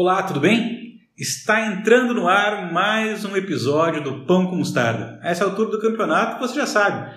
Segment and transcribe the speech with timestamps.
[0.00, 1.00] Olá, tudo bem?
[1.18, 5.18] Está entrando no ar mais um episódio do Pão com Mostarda.
[5.20, 7.12] A essa altura do campeonato você já sabe.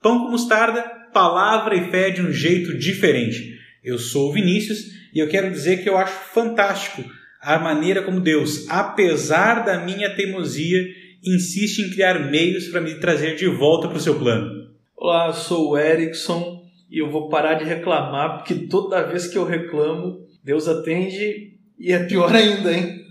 [0.00, 0.80] Pão com Mostarda,
[1.12, 3.58] palavra e fé de um jeito diferente.
[3.82, 7.02] Eu sou o Vinícius e eu quero dizer que eu acho fantástico
[7.42, 10.86] a maneira como Deus, apesar da minha teimosia,
[11.24, 14.70] insiste em criar meios para me trazer de volta para o seu plano.
[14.96, 19.36] Olá, eu sou o Erickson e eu vou parar de reclamar porque toda vez que
[19.36, 21.49] eu reclamo, Deus atende
[21.80, 23.06] e é pior ainda, hein?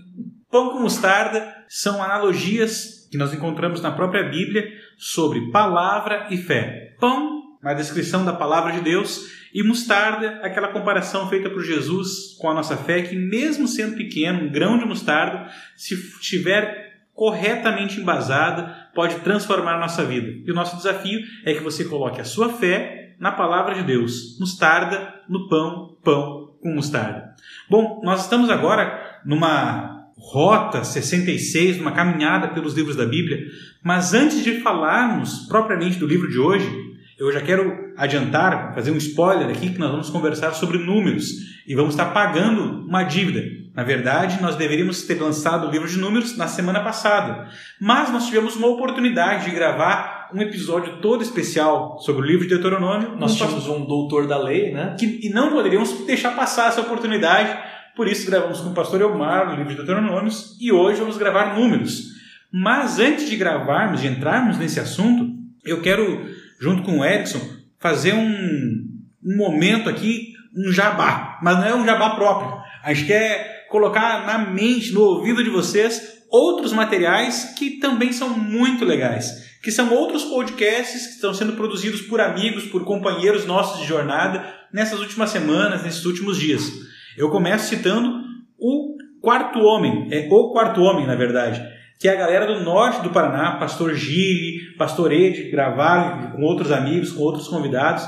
[0.50, 6.94] Pão com mostarda são analogias que nós encontramos na própria Bíblia sobre palavra e fé.
[7.00, 12.48] Pão, uma descrição da palavra de Deus, e mostarda, aquela comparação feita por Jesus com
[12.48, 18.88] a nossa fé, que mesmo sendo pequeno, um grão de mostarda, se estiver corretamente embasada,
[18.94, 20.42] pode transformar a nossa vida.
[20.46, 24.38] E o nosso desafio é que você coloque a sua fé na palavra de Deus.
[24.38, 27.29] Mostarda no pão, pão com mostarda.
[27.70, 33.46] Bom, nós estamos agora numa rota 66, numa caminhada pelos livros da Bíblia,
[33.80, 36.68] mas antes de falarmos propriamente do livro de hoje,
[37.16, 41.26] eu já quero adiantar, fazer um spoiler aqui, que nós vamos conversar sobre números
[41.64, 43.40] e vamos estar pagando uma dívida.
[43.72, 47.48] Na verdade, nós deveríamos ter lançado o livro de números na semana passada,
[47.80, 52.54] mas nós tivemos uma oportunidade de gravar um episódio todo especial sobre o livro de
[52.54, 53.16] Deuteronômio.
[53.16, 54.96] Nós tínhamos um doutor da lei, né?
[54.98, 57.56] Que, e não poderíamos deixar passar essa oportunidade,
[57.96, 61.58] por isso gravamos com o pastor Elmar o livro de Deuteronômios e hoje vamos gravar
[61.58, 62.10] números.
[62.52, 65.30] Mas antes de gravarmos, de entrarmos nesse assunto,
[65.64, 66.26] eu quero,
[66.60, 67.40] junto com o Erickson,
[67.78, 68.88] fazer um,
[69.24, 72.60] um momento aqui, um jabá, mas não é um jabá próprio.
[72.82, 78.30] A gente quer colocar na mente, no ouvido de vocês, outros materiais que também são
[78.30, 83.80] muito legais que são outros podcasts que estão sendo produzidos por amigos, por companheiros nossos
[83.80, 86.70] de jornada nessas últimas semanas, nesses últimos dias.
[87.16, 88.22] Eu começo citando
[88.58, 91.62] o Quarto Homem, é o Quarto Homem, na verdade,
[91.98, 96.72] que é a galera do norte do Paraná, Pastor Gile, Pastor Ed, gravaram com outros
[96.72, 98.02] amigos, com outros convidados.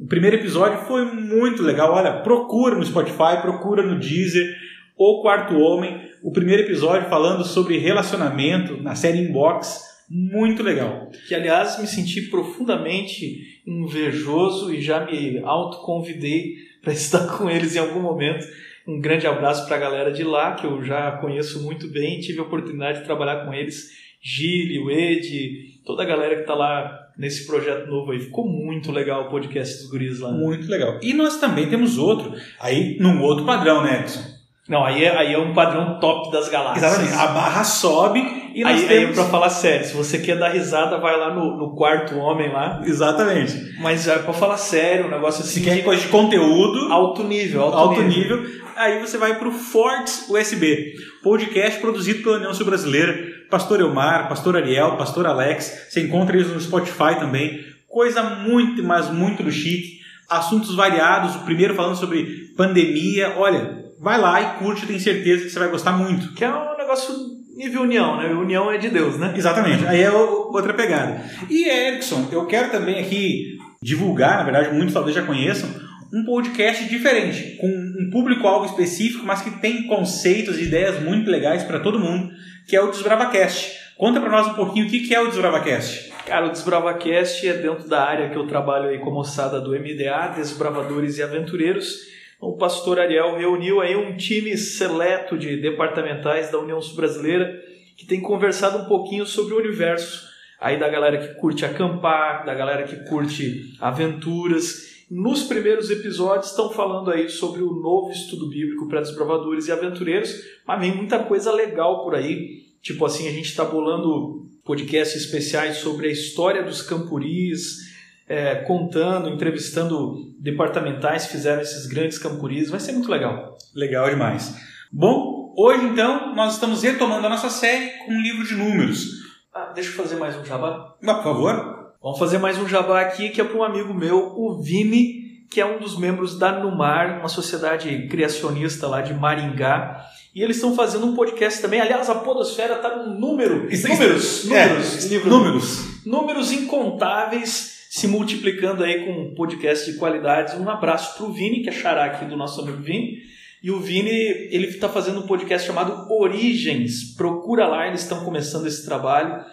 [0.00, 1.92] O primeiro episódio foi muito legal.
[1.92, 4.56] Olha, procura no Spotify, procura no Deezer,
[4.96, 6.00] O Quarto Homem.
[6.22, 11.10] O primeiro episódio falando sobre relacionamento na série Inbox muito legal.
[11.26, 17.80] Que, aliás, me senti profundamente invejoso e já me autoconvidei para estar com eles em
[17.80, 18.46] algum momento.
[18.86, 22.38] Um grande abraço para a galera de lá, que eu já conheço muito bem, tive
[22.38, 23.90] a oportunidade de trabalhar com eles.
[24.22, 28.20] Gile, o Ed, toda a galera que está lá nesse projeto novo aí.
[28.20, 30.30] Ficou muito legal o podcast dos guris lá.
[30.30, 31.00] Muito legal.
[31.02, 34.22] E nós também temos outro, aí num outro padrão, né, Edson?
[34.68, 36.84] Não, aí é, aí é um padrão top das galáxias.
[36.84, 37.14] Exatamente.
[37.14, 39.08] A barra sobe e nós aí, temos...
[39.08, 42.52] aí pra falar sério, se você quer dar risada, vai lá no, no quarto homem
[42.52, 42.80] lá.
[42.84, 43.74] Exatamente.
[43.80, 45.60] Mas é pra falar sério, um negócio assim.
[45.60, 46.92] Se quer coisa de conteúdo.
[46.92, 48.42] Alto nível, alto, alto nível.
[48.42, 48.64] nível.
[48.76, 53.34] Aí você vai pro Fortes USB, podcast produzido pela União Sul Brasileira.
[53.50, 55.86] Pastor Elmar, Pastor Ariel, Pastor Alex.
[55.88, 57.60] Você encontra eles no Spotify também.
[57.88, 60.00] Coisa muito, mas muito do chique.
[60.28, 61.36] Assuntos variados.
[61.36, 63.34] O primeiro falando sobre pandemia.
[63.36, 66.32] Olha, vai lá e curte, tenho certeza que você vai gostar muito.
[66.34, 67.14] Que é um negócio
[67.56, 68.28] nível união, né?
[68.28, 69.32] União é de Deus, né?
[69.36, 69.86] Exatamente.
[69.86, 71.20] Aí é outra pegada.
[71.48, 75.68] E Erickson, eu quero também aqui divulgar, na verdade, muitos talvez já conheçam,
[76.12, 81.64] um podcast diferente, com um público-alvo específico, mas que tem conceitos e ideias muito legais
[81.64, 82.30] para todo mundo,
[82.66, 83.84] que é o DesbravaCast.
[83.96, 86.12] Conta para nós um pouquinho o que é o DesbravaCast.
[86.26, 89.70] Cara, o DesbravaCast é dentro da área que eu trabalho aí com a moçada do
[89.70, 92.13] MDA, Desbravadores e Aventureiros,
[92.48, 97.58] o pastor Ariel reuniu aí um time seleto de departamentais da União Sul-Brasileira
[97.96, 100.28] que tem conversado um pouquinho sobre o universo
[100.60, 105.04] aí da galera que curte acampar, da galera que curte aventuras.
[105.10, 110.34] Nos primeiros episódios estão falando aí sobre o novo estudo bíblico para desbravadores e aventureiros,
[110.66, 112.62] mas vem muita coisa legal por aí.
[112.82, 117.93] Tipo assim, a gente está bolando podcasts especiais sobre a história dos campuris,
[118.28, 122.70] é, contando, entrevistando departamentais que fizeram esses grandes campuris.
[122.70, 123.56] Vai ser muito legal.
[123.74, 124.54] Legal demais.
[124.90, 129.06] Bom, hoje então nós estamos retomando a nossa série com um livro de números.
[129.54, 130.94] Ah, deixa eu fazer mais um jabá.
[131.02, 131.94] Ah, por favor.
[132.02, 135.60] Vamos fazer mais um jabá aqui que é para um amigo meu, o Vini, que
[135.60, 140.04] é um dos membros da Numar, uma sociedade criacionista lá de Maringá.
[140.34, 141.80] E eles estão fazendo um podcast também.
[141.80, 143.54] Aliás, a Podosfera está no número.
[143.54, 146.04] Números, isso, números, é, livro, números.
[146.04, 150.56] Números incontáveis se multiplicando aí com um podcast de qualidade.
[150.56, 153.22] Um abraço para o Vini, que é xará aqui do nosso amigo Vini.
[153.62, 157.14] E o Vini, ele está fazendo um podcast chamado Origens.
[157.16, 159.44] Procura lá, eles estão começando esse trabalho.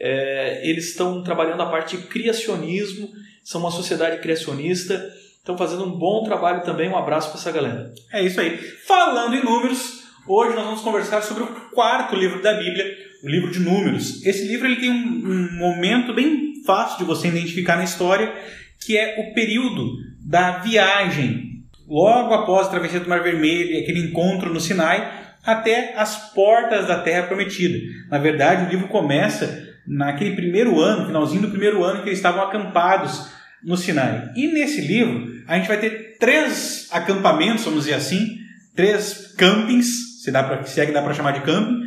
[0.00, 3.10] É, eles estão trabalhando a parte de criacionismo,
[3.44, 4.94] são uma sociedade criacionista,
[5.36, 6.88] estão fazendo um bom trabalho também.
[6.88, 7.92] Um abraço para essa galera.
[8.14, 8.56] É isso aí.
[8.56, 12.84] Falando em números, Hoje nós vamos conversar sobre o quarto livro da Bíblia,
[13.24, 14.24] o livro de Números.
[14.24, 18.32] Esse livro ele tem um, um momento bem fácil de você identificar na história,
[18.78, 24.00] que é o período da viagem, logo após a travessia do Mar Vermelho e aquele
[24.00, 25.10] encontro no Sinai,
[25.42, 27.78] até as portas da Terra Prometida.
[28.10, 32.42] Na verdade, o livro começa naquele primeiro ano, finalzinho do primeiro ano, que eles estavam
[32.42, 33.30] acampados
[33.64, 34.30] no Sinai.
[34.36, 38.38] E nesse livro, a gente vai ter três acampamentos, vamos dizer assim,
[38.76, 41.80] três campings, se, dá pra, se é que dá para chamar de camping,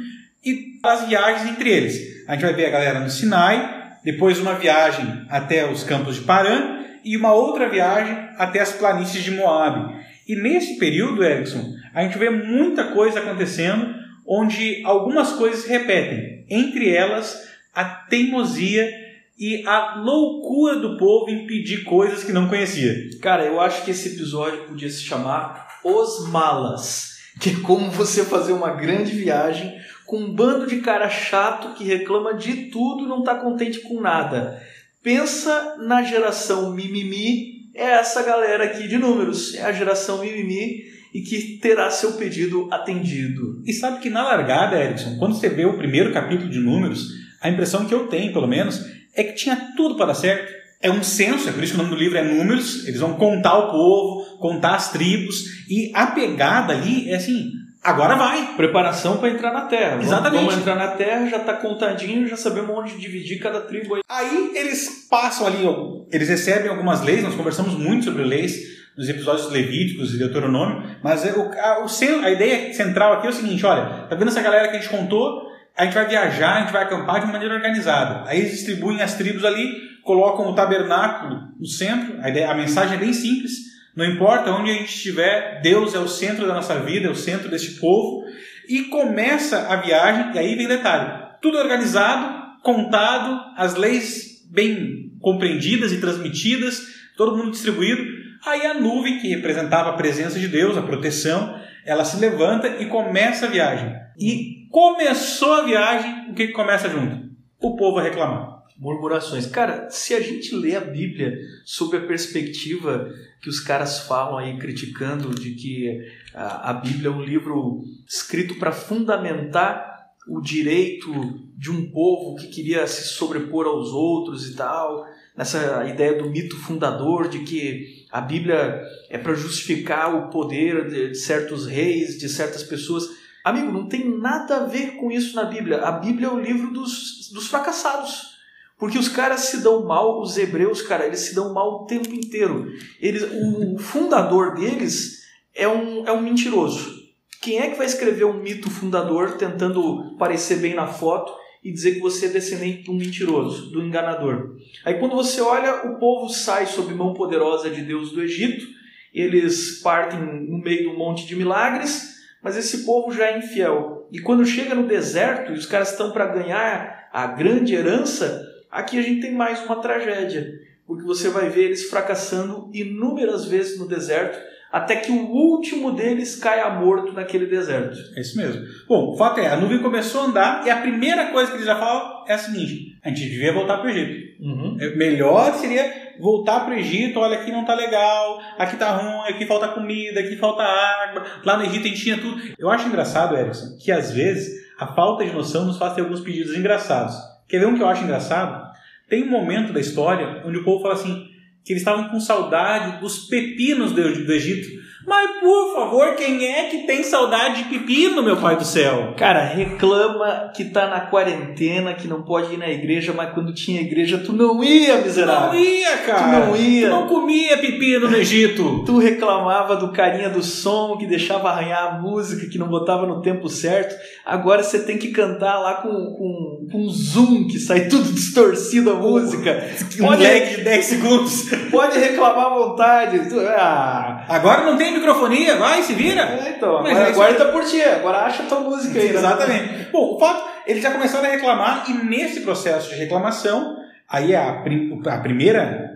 [0.43, 2.25] e as viagens entre eles.
[2.27, 6.21] A gente vai ver a galera no Sinai, depois uma viagem até os campos de
[6.21, 9.95] Parã e uma outra viagem até as planícies de Moab.
[10.27, 11.63] E nesse período, Erickson,
[11.93, 13.93] a gente vê muita coisa acontecendo,
[14.25, 16.45] onde algumas coisas se repetem.
[16.49, 17.37] Entre elas,
[17.73, 18.89] a teimosia
[19.37, 22.95] e a loucura do povo em pedir coisas que não conhecia.
[23.21, 28.23] Cara, eu acho que esse episódio podia se chamar Os Malas, que é como você
[28.23, 29.73] fazer uma grande viagem
[30.05, 33.99] com um bando de cara chato que reclama de tudo e não está contente com
[33.99, 34.61] nada.
[35.01, 40.83] Pensa na geração mimimi, é essa galera aqui de números, é a geração mimimi
[41.13, 43.61] e que terá seu pedido atendido.
[43.65, 47.09] E sabe que na largada, Erickson, quando você vê o primeiro capítulo de números,
[47.41, 48.83] a impressão que eu tenho, pelo menos,
[49.13, 50.62] é que tinha tudo para dar certo.
[50.83, 52.85] É um censo, é por isso que o nome do livro é Números.
[52.85, 55.63] Eles vão contar o povo, contar as tribos.
[55.69, 57.51] E a pegada ali é assim:
[57.81, 58.53] agora vai.
[58.57, 60.01] Preparação para entrar na terra.
[60.01, 60.41] Exatamente.
[60.41, 64.01] Vamos, vamos entrar na terra, já está contadinho, já sabemos onde dividir cada tribo aí.
[64.09, 65.63] Aí eles passam ali,
[66.11, 71.25] eles recebem algumas leis, nós conversamos muito sobre leis nos episódios levíticos e Deuteronômio, mas
[71.25, 74.41] é o, a, o, a ideia central aqui é o seguinte: olha, tá vendo essa
[74.41, 75.52] galera que a gente contou?
[75.75, 78.29] A gente vai viajar, a gente vai acampar de maneira organizada.
[78.29, 82.19] Aí eles distribuem as tribos ali, colocam o tabernáculo no centro.
[82.21, 83.73] A, ideia, a mensagem é bem simples.
[83.95, 87.15] Não importa onde a gente estiver, Deus é o centro da nossa vida, é o
[87.15, 88.23] centro deste povo.
[88.67, 91.11] E começa a viagem, e aí vem detalhe:
[91.41, 96.81] tudo organizado, contado, as leis bem compreendidas e transmitidas,
[97.17, 98.03] todo mundo distribuído.
[98.45, 102.87] Aí a nuvem, que representava a presença de Deus, a proteção, ela se levanta e
[102.87, 103.93] começa a viagem.
[104.19, 107.29] E Começou a viagem, o que, começa junto?
[107.61, 108.63] O povo a reclamar.
[108.75, 109.45] Murmurações.
[109.45, 113.07] Cara, se a gente lê a Bíblia sob a perspectiva
[113.39, 116.01] que os caras falam aí criticando de que
[116.33, 121.11] a Bíblia é um livro escrito para fundamentar o direito
[121.55, 125.05] de um povo que queria se sobrepor aos outros e tal,
[125.37, 131.13] nessa ideia do mito fundador de que a Bíblia é para justificar o poder de
[131.13, 133.21] certos reis, de certas pessoas.
[133.43, 135.81] Amigo, não tem nada a ver com isso na Bíblia.
[135.81, 138.33] A Bíblia é o livro dos, dos fracassados.
[138.77, 142.13] Porque os caras se dão mal, os hebreus, cara, eles se dão mal o tempo
[142.13, 142.71] inteiro.
[142.99, 145.23] Eles, o fundador deles
[145.53, 147.03] é um, é um mentiroso.
[147.41, 151.95] Quem é que vai escrever um mito fundador tentando parecer bem na foto e dizer
[151.95, 154.55] que você é descendente de um mentiroso, do enganador?
[154.85, 158.65] Aí quando você olha, o povo sai sob mão poderosa de Deus do Egito,
[159.13, 162.12] eles partem no meio do monte de milagres,
[162.43, 164.07] mas esse povo já é infiel.
[164.11, 168.99] E quando chega no deserto e os caras estão para ganhar a grande herança, aqui
[168.99, 170.59] a gente tem mais uma tragédia.
[170.85, 174.37] Porque você vai ver eles fracassando inúmeras vezes no deserto,
[174.71, 177.97] até que o último deles caia morto naquele deserto.
[178.15, 178.65] É isso mesmo.
[178.87, 181.67] Bom, o fato é, a nuvem começou a andar e a primeira coisa que eles
[181.67, 184.41] já falam é a seguinte: a gente devia voltar para o Egito.
[184.41, 184.77] Uhum.
[184.79, 189.29] É, melhor seria voltar para o Egito, olha, aqui não tá legal, aqui tá ruim,
[189.29, 192.41] aqui falta comida, aqui falta água, lá no Egito a gente tinha tudo.
[192.57, 196.21] Eu acho engraçado, Erickson, que às vezes a falta de noção nos faz ter alguns
[196.21, 197.15] pedidos engraçados.
[197.47, 198.71] Quer ver um que eu acho engraçado?
[199.09, 201.27] Tem um momento da história onde o povo fala assim,
[201.63, 204.81] que eles estavam com saudade dos pepinos do Egito.
[205.05, 209.13] Mas por favor, quem é que tem saudade de pepino, meu pai do céu?
[209.17, 213.81] Cara, reclama que tá na quarentena, que não pode ir na igreja, mas quando tinha
[213.81, 215.49] igreja tu não ia, miserável.
[215.49, 216.21] Tu não ia, cara.
[216.21, 216.87] Tu não ia.
[216.87, 218.83] Tu não comia pepino no Egito.
[218.85, 223.21] tu reclamava do carinha do som que deixava arranhar a música, que não botava no
[223.21, 223.95] tempo certo.
[224.25, 228.95] Agora você tem que cantar lá com, com, com zoom, que sai tudo distorcido a
[228.95, 229.67] música.
[229.99, 231.49] Um pode, lag de 10 segundos.
[231.69, 233.19] Pode reclamar à vontade.
[233.49, 234.25] Ah.
[234.29, 236.21] Agora não tem microfonia, vai, se vira.
[236.21, 239.09] É, então, Mas agora, é agora tá por ti, agora acha tua música aí.
[239.11, 239.19] Né?
[239.19, 239.91] Exatamente.
[239.91, 243.77] Bom, o fato, eles já começaram a reclamar e nesse processo de reclamação,
[244.09, 245.93] aí a, a primeira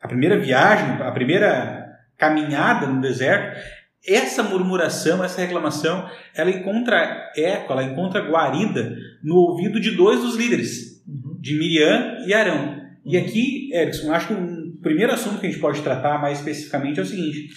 [0.00, 3.60] a primeira viagem, a primeira caminhada no deserto,
[4.06, 10.36] essa murmuração, essa reclamação, ela encontra eco, ela encontra guarida no ouvido de dois dos
[10.36, 11.36] líderes, uhum.
[11.38, 12.80] de Miriam e Arão.
[13.04, 16.98] E aqui, Erickson, acho que um primeiro assunto que a gente pode tratar mais especificamente
[16.98, 17.50] é o seguinte: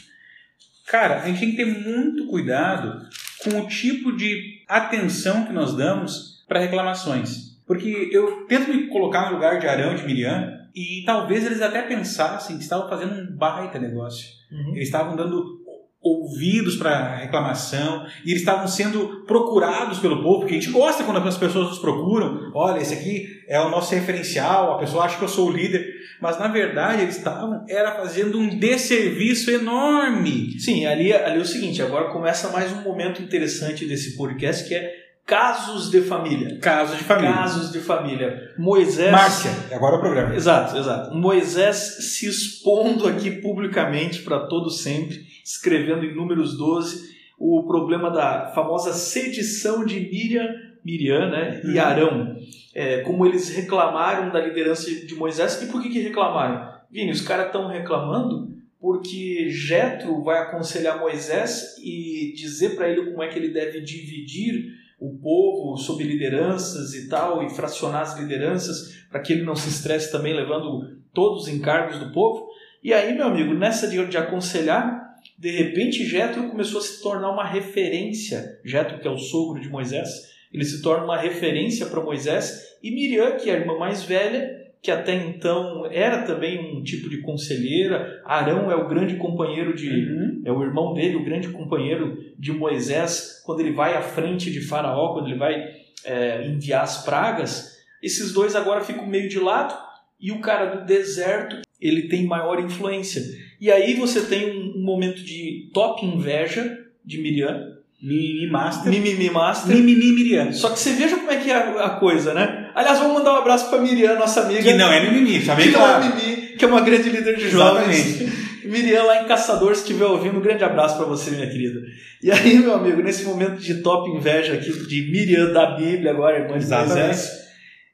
[0.87, 3.07] Cara, a gente tem que ter muito cuidado
[3.43, 7.53] com o tipo de atenção que nós damos para reclamações.
[7.65, 11.61] Porque eu tento me colocar no lugar de Arão e de Miriam e talvez eles
[11.61, 14.27] até pensassem que estavam fazendo um baita negócio.
[14.51, 14.75] Uhum.
[14.75, 15.62] Eles estavam dando
[16.03, 21.25] ouvidos para reclamação e eles estavam sendo procurados pelo povo, porque a gente gosta quando
[21.25, 22.51] as pessoas nos procuram.
[22.53, 25.87] Olha, esse aqui é o nosso referencial, a pessoa acha que eu sou o líder,
[26.21, 30.59] mas na verdade eles estavam era fazendo um desserviço enorme.
[30.59, 34.75] Sim, ali, ali é o seguinte, agora começa mais um momento interessante desse podcast que
[34.75, 36.59] é casos de família.
[36.59, 37.33] Casos de família.
[37.33, 38.53] Casos de família.
[38.57, 39.11] Moisés.
[39.11, 40.35] Márcia, agora é o programa.
[40.35, 41.15] Exato, exato.
[41.15, 48.51] Moisés se expondo aqui publicamente para todo sempre, escrevendo em Números 12 o problema da
[48.53, 50.47] famosa sedição de Miriam,
[50.83, 51.81] Miriam né, e Uhum.
[51.81, 52.37] Arão.
[52.75, 55.61] É, como eles reclamaram da liderança de Moisés.
[55.61, 56.73] E por que, que reclamaram?
[56.89, 63.23] Vini, os caras estão reclamando porque Jetro vai aconselhar Moisés e dizer para ele como
[63.23, 69.03] é que ele deve dividir o povo sob lideranças e tal, e fracionar as lideranças
[69.11, 72.47] para que ele não se estresse também levando todos os encargos do povo.
[72.81, 77.31] E aí, meu amigo, nessa de, de aconselhar, de repente Jetro começou a se tornar
[77.31, 78.59] uma referência.
[78.63, 80.09] Jetro, que é o sogro de Moisés,
[80.53, 84.62] ele se torna uma referência para Moisés e Miriam, que é a irmã mais velha,
[84.83, 88.21] que até então era também um tipo de conselheira.
[88.25, 90.41] Arão é o grande companheiro de, Uhum.
[90.45, 94.59] é o irmão dele, o grande companheiro de Moisés, quando ele vai à frente de
[94.59, 95.55] Faraó, quando ele vai
[96.03, 97.77] é, enviar as pragas.
[98.01, 99.73] Esses dois agora ficam meio de lado
[100.19, 103.21] e o cara do deserto ele tem maior influência.
[103.61, 107.71] E aí você tem um, um momento de top inveja de Miriam,
[108.01, 108.91] Mimimi Master.
[108.91, 109.73] mimimi master.
[109.73, 110.51] Mimimi Miriam.
[110.51, 112.62] Só que você veja como é que é a, a coisa, né?
[112.75, 114.61] Aliás, vamos mandar um abraço para Miriam, nossa amiga.
[114.63, 116.15] Que não é mimimi, tá bem Que não é claro.
[116.15, 118.43] Mimi, que é uma grande líder de jovens.
[118.65, 121.81] Miriam lá em Caçador, se estiver ouvindo, um grande abraço para você, minha querida.
[122.21, 126.39] E aí, meu amigo, nesse momento de top inveja aqui de Miriam da Bíblia, agora
[126.39, 127.07] irmã de Exatamente.
[127.07, 127.31] Moisés,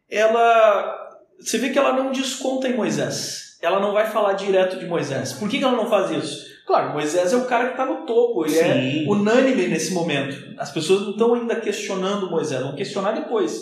[0.10, 1.08] ela.
[1.40, 3.58] Você vê que ela não desconta em Moisés.
[3.62, 5.34] Ela não vai falar direto de Moisés.
[5.34, 6.50] Por que que ela não faz isso?
[6.66, 9.10] Claro, Moisés é o cara que está no topo, ele é Sim.
[9.10, 10.54] unânime nesse momento.
[10.58, 13.60] As pessoas não estão ainda questionando Moisés, vão questionar depois.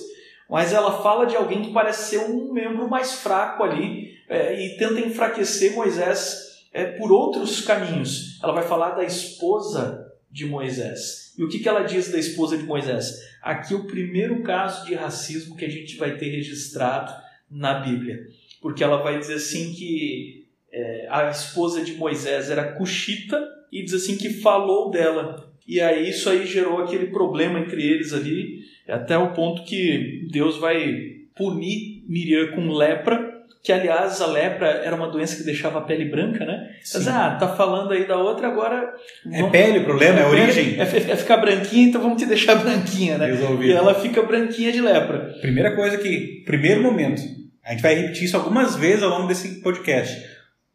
[0.49, 4.77] Mas ela fala de alguém que parece ser um membro mais fraco ali é, e
[4.77, 8.39] tenta enfraquecer Moisés é, por outros caminhos.
[8.41, 11.33] Ela vai falar da esposa de Moisés.
[11.37, 13.19] E o que, que ela diz da esposa de Moisés?
[13.41, 17.13] Aqui o primeiro caso de racismo que a gente vai ter registrado
[17.49, 18.27] na Bíblia.
[18.61, 23.93] Porque ela vai dizer assim que é, a esposa de Moisés era cuxita e diz
[23.93, 25.51] assim que falou dela.
[25.67, 30.58] E aí isso aí gerou aquele problema entre eles ali, até o ponto que Deus
[30.58, 35.82] vai punir Miriam com lepra, que aliás a lepra era uma doença que deixava a
[35.82, 36.70] pele branca, né?
[36.94, 38.94] Mas ah, tá falando aí da outra, agora.
[39.32, 40.79] É pele o problema, é, pele, origem.
[40.79, 43.27] É, é ficar branquinha, então vamos te deixar branquinha, né?
[43.27, 43.74] E Resolvido.
[43.74, 45.34] ela fica branquinha de lepra.
[45.41, 47.22] Primeira coisa que, primeiro momento,
[47.63, 50.17] a gente vai repetir isso algumas vezes ao longo desse podcast.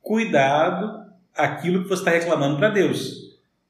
[0.02, 1.02] Cuidado
[1.34, 3.22] aquilo que você está reclamando para Deus.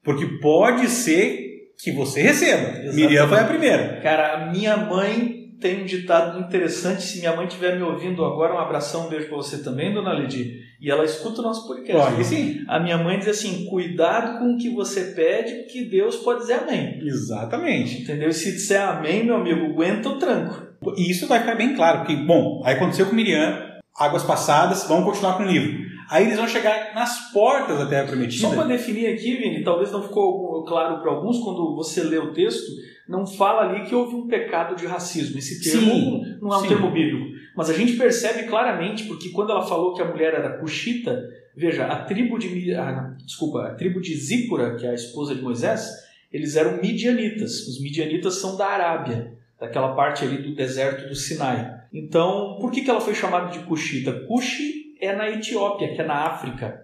[0.03, 1.52] Porque pode ser
[1.83, 2.69] que você receba.
[2.69, 2.95] Exatamente.
[2.95, 4.01] Miriam foi a primeira.
[4.01, 7.03] Cara, minha mãe tem um ditado interessante.
[7.03, 10.13] Se minha mãe estiver me ouvindo agora, um abração, um beijo pra você também, dona
[10.13, 10.61] Lidy.
[10.81, 12.11] E ela escuta o nosso podcast.
[12.11, 12.65] Pode sim.
[12.69, 16.55] A minha mãe diz assim: cuidado com o que você pede, porque Deus pode dizer
[16.55, 16.99] amém.
[17.03, 18.03] Exatamente.
[18.03, 18.29] Entendeu?
[18.29, 20.73] E se disser amém, meu amigo, aguenta o tranco.
[20.97, 23.57] E isso vai ficar bem claro, porque, bom, aí aconteceu com Miriam,
[23.97, 25.92] águas passadas, vamos continuar com o livro.
[26.11, 28.49] Aí eles vão chegar nas portas da Terra Prometida.
[28.49, 32.33] Só para definir aqui, Vini, talvez não ficou claro para alguns quando você lê o
[32.33, 32.71] texto,
[33.09, 35.39] não fala ali que houve um pecado de racismo.
[35.39, 36.69] Esse termo Sim, não é um sim.
[36.69, 37.33] termo bíblico.
[37.57, 41.23] Mas a gente percebe claramente, porque quando ela falou que a mulher era cuxita,
[41.55, 45.43] veja, a tribo de ah, desculpa, a tribo de Zípora, que é a esposa de
[45.43, 45.91] Moisés,
[46.33, 47.67] eles eram midianitas.
[47.69, 51.83] Os midianitas são da Arábia, daquela parte ali do deserto do Sinai.
[51.93, 54.13] Então, por que, que ela foi chamada de cuxita?
[54.27, 56.81] Cuxi é na Etiópia, que é na África.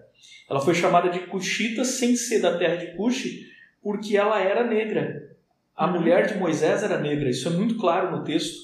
[0.49, 3.45] Ela foi chamada de cuxita sem ser da terra de Cuxi,
[3.81, 5.29] porque ela era negra.
[5.75, 5.93] A Uhum.
[5.93, 8.57] mulher de Moisés era negra, isso é muito claro no texto.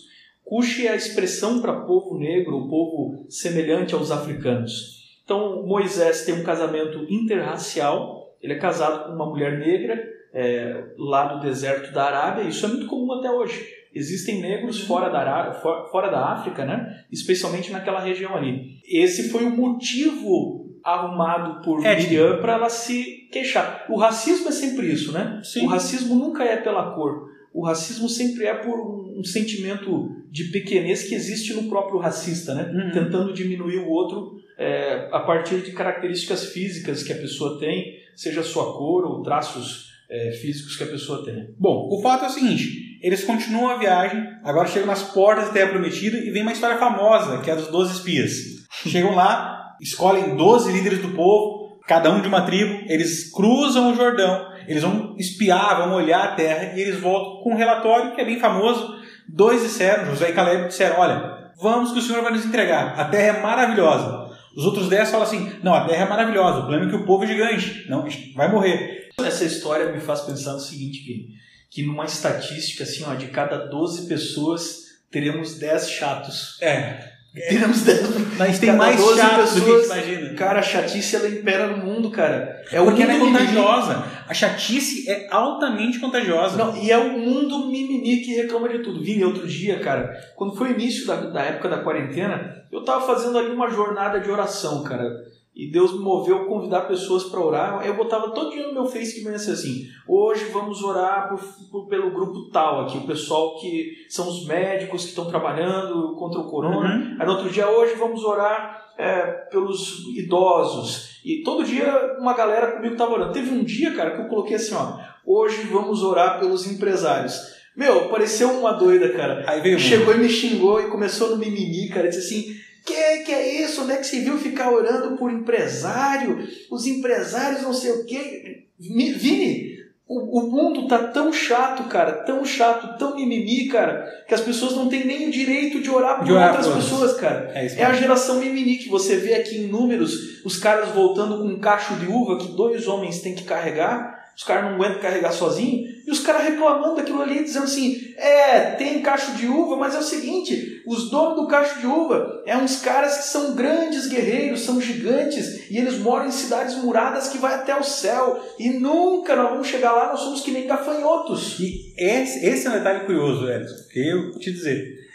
[0.43, 5.17] Cuxi é a expressão para povo negro, o povo semelhante aos africanos.
[5.23, 11.33] Então, Moisés tem um casamento interracial, ele é casado com uma mulher negra, é, lá
[11.33, 13.65] do deserto da Arábia, isso é muito comum até hoje.
[13.95, 15.53] Existem negros fora da,
[15.89, 17.05] fora da África, né?
[17.09, 18.79] especialmente naquela região ali.
[18.85, 23.85] Esse foi o motivo arrumado por É, Miriam para ela se queixar.
[23.89, 25.41] O racismo é sempre isso, né?
[25.43, 25.65] Sim.
[25.65, 27.29] O racismo nunca é pela cor.
[27.53, 32.53] O racismo sempre é por um, um sentimento de pequenez que existe no próprio racista,
[32.53, 32.69] né?
[32.69, 32.91] Uhum.
[32.91, 38.43] Tentando diminuir o outro é, a partir de características físicas que a pessoa tem, seja
[38.43, 41.49] sua cor ou traços é, físicos que a pessoa tem.
[41.57, 45.53] Bom, o fato é o seguinte: eles continuam a viagem, agora chegam nas portas da
[45.53, 48.31] Terra Prometida e vem uma história famosa, que é a dos 12 espias.
[48.85, 53.95] Chegam lá, escolhem 12 líderes do povo, cada um de uma tribo, eles cruzam o
[53.95, 58.21] Jordão, eles vão espiar, vão olhar a terra e eles voltam com um relatório que
[58.21, 58.95] é bem famoso.
[59.27, 63.05] Dois disseram, José e Caleb disseram: Olha, vamos que o Senhor vai nos entregar, a
[63.05, 64.25] terra é maravilhosa.
[64.55, 67.05] Os outros dez falam assim: Não, a terra é maravilhosa, o problema é que o
[67.05, 69.09] povo é gigante, não, vai morrer.
[69.19, 71.27] Essa história me faz pensar no seguinte, que,
[71.69, 76.57] que numa estatística assim, ó, de cada 12 pessoas, teremos 10 chatos.
[76.61, 77.15] É.
[77.35, 78.39] Teremos 10.
[78.39, 80.33] A gente tem mais chatos do que a gente imagina.
[80.35, 82.63] Cara, a chatice ela impera no mundo, cara.
[82.71, 84.05] É Porque ela é contagiosa.
[84.25, 86.55] A chatice é altamente contagiosa.
[86.57, 89.03] Não, e é o mundo mimimi que reclama de tudo.
[89.03, 93.05] Vini, outro dia, cara, quando foi o início da, da época da quarentena, eu tava
[93.05, 97.39] fazendo ali uma jornada de oração, cara e Deus me moveu a convidar pessoas para
[97.39, 97.85] orar.
[97.85, 101.39] Eu botava todo dia no meu Face de manhã assim: hoje vamos orar por,
[101.71, 106.41] por, pelo grupo tal aqui, o pessoal que são os médicos que estão trabalhando contra
[106.41, 106.95] o corona.
[106.95, 107.17] Uhum.
[107.17, 111.21] Aí no outro dia, hoje vamos orar é, pelos idosos.
[111.23, 113.31] E todo dia uma galera comigo estava orando.
[113.31, 117.55] Teve um dia, cara, que eu coloquei assim: ó, hoje vamos orar pelos empresários.
[117.77, 119.45] Meu, pareceu uma doida, cara.
[119.47, 122.09] Aí veio Chegou e me xingou e começou no mimimi, cara.
[122.09, 123.83] Disse assim: que que é isso?
[123.83, 126.47] Onde é que se viu ficar orando por empresário?
[126.69, 128.65] Os empresários não sei o quê.
[128.79, 129.75] Vini,
[130.07, 134.75] o, o mundo tá tão chato, cara, tão chato, tão mimimi, cara, que as pessoas
[134.75, 137.51] não têm nem o direito de orar por de orar outras por pessoas, cara.
[137.55, 141.47] É, é, a geração mimimi que você vê aqui em números, os caras voltando com
[141.47, 145.31] um cacho de uva que dois homens têm que carregar os caras não aguentam carregar
[145.31, 149.95] sozinho, e os caras reclamando daquilo ali, dizendo assim: é, tem cacho de uva, mas
[149.95, 154.07] é o seguinte: os donos do cacho de uva é uns caras que são grandes
[154.07, 158.71] guerreiros, são gigantes, e eles moram em cidades muradas que vai até o céu, e
[158.71, 161.57] nunca nós vamos chegar lá, nós somos que nem gafanhotos.
[161.59, 165.05] E esse, esse é um detalhe curioso, Edson, que eu te dizer.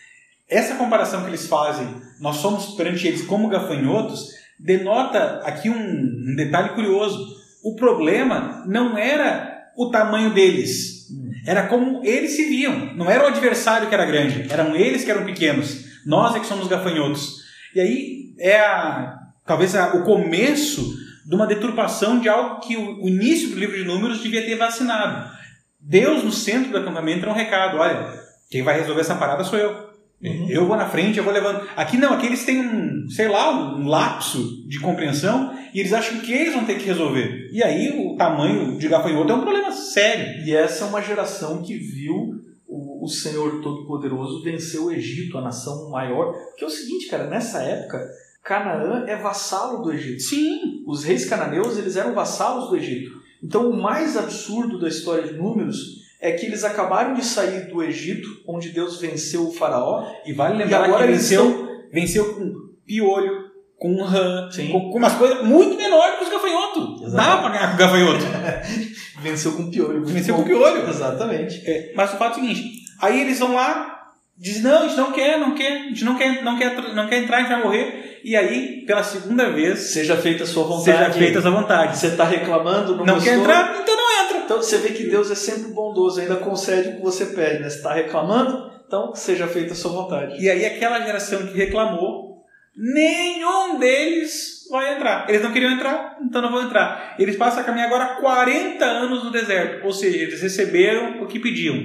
[0.48, 1.86] Essa comparação que eles fazem,
[2.20, 8.96] nós somos perante eles como gafanhotos, denota aqui um, um detalhe curioso o problema não
[8.96, 11.08] era o tamanho deles,
[11.46, 12.94] era como eles se viam.
[12.94, 15.84] Não era o adversário que era grande, eram eles que eram pequenos.
[16.06, 17.40] Nós é que somos gafanhotos.
[17.74, 20.94] E aí é a, talvez a, o começo
[21.26, 24.56] de uma deturpação de algo que o, o início do livro de Números devia ter
[24.56, 25.30] vacinado.
[25.78, 28.12] Deus no centro do acampamento era um recado: olha,
[28.50, 29.89] quem vai resolver essa parada sou eu.
[30.22, 30.50] Uhum.
[30.50, 31.66] Eu vou na frente, eu vou levando.
[31.74, 36.20] Aqui não, aqui eles têm um, sei lá, um lapso de compreensão e eles acham
[36.20, 37.48] que eles vão ter que resolver.
[37.52, 40.44] E aí o tamanho de gafanhoto é um problema sério.
[40.46, 42.34] E essa é uma geração que viu
[42.68, 46.32] o, o Senhor Todo-Poderoso vencer o Egito, a nação maior.
[46.32, 48.06] Porque é o seguinte, cara, nessa época,
[48.44, 50.20] Canaã é vassalo do Egito.
[50.20, 50.82] Sim.
[50.86, 53.10] Os reis cananeus, eles eram vassalos do Egito.
[53.42, 57.82] Então, o mais absurdo da história de Números é que eles acabaram de sair do
[57.82, 60.06] Egito, onde Deus venceu o faraó.
[60.26, 61.90] E vale lembrar e que venceu, estão...
[61.90, 62.54] venceu com
[62.86, 67.12] piolho, com rã, com, com, umas coisas muito menores que os gafanhotos.
[67.12, 68.24] Dá pra ganhar com gafanhoto.
[69.22, 70.04] venceu com piolho.
[70.04, 70.86] Venceu com piolho.
[70.86, 71.62] Exatamente.
[71.64, 74.96] É, mas o fato é o seguinte, aí eles vão lá, dizem, não, a gente
[74.98, 77.50] não quer, não quer, a gente não quer, não quer, não quer entrar, a gente
[77.50, 78.20] vai morrer.
[78.22, 79.78] E aí, pela segunda vez...
[79.94, 80.84] Seja feita a sua vontade.
[80.84, 81.98] Seja feita a sua vontade.
[81.98, 84.19] Você está reclamando, não, não quer entrar, então não
[84.50, 87.70] então você vê que Deus é sempre bondoso, ainda concede o que você pede, né?
[87.70, 90.42] Você está reclamando, então seja feita a sua vontade.
[90.42, 92.44] E aí aquela geração que reclamou,
[92.76, 95.30] nenhum deles vai entrar.
[95.30, 97.14] Eles não queriam entrar, então não vão entrar.
[97.16, 101.38] Eles passam a caminhar agora 40 anos no deserto, ou seja, eles receberam o que
[101.38, 101.80] pediam.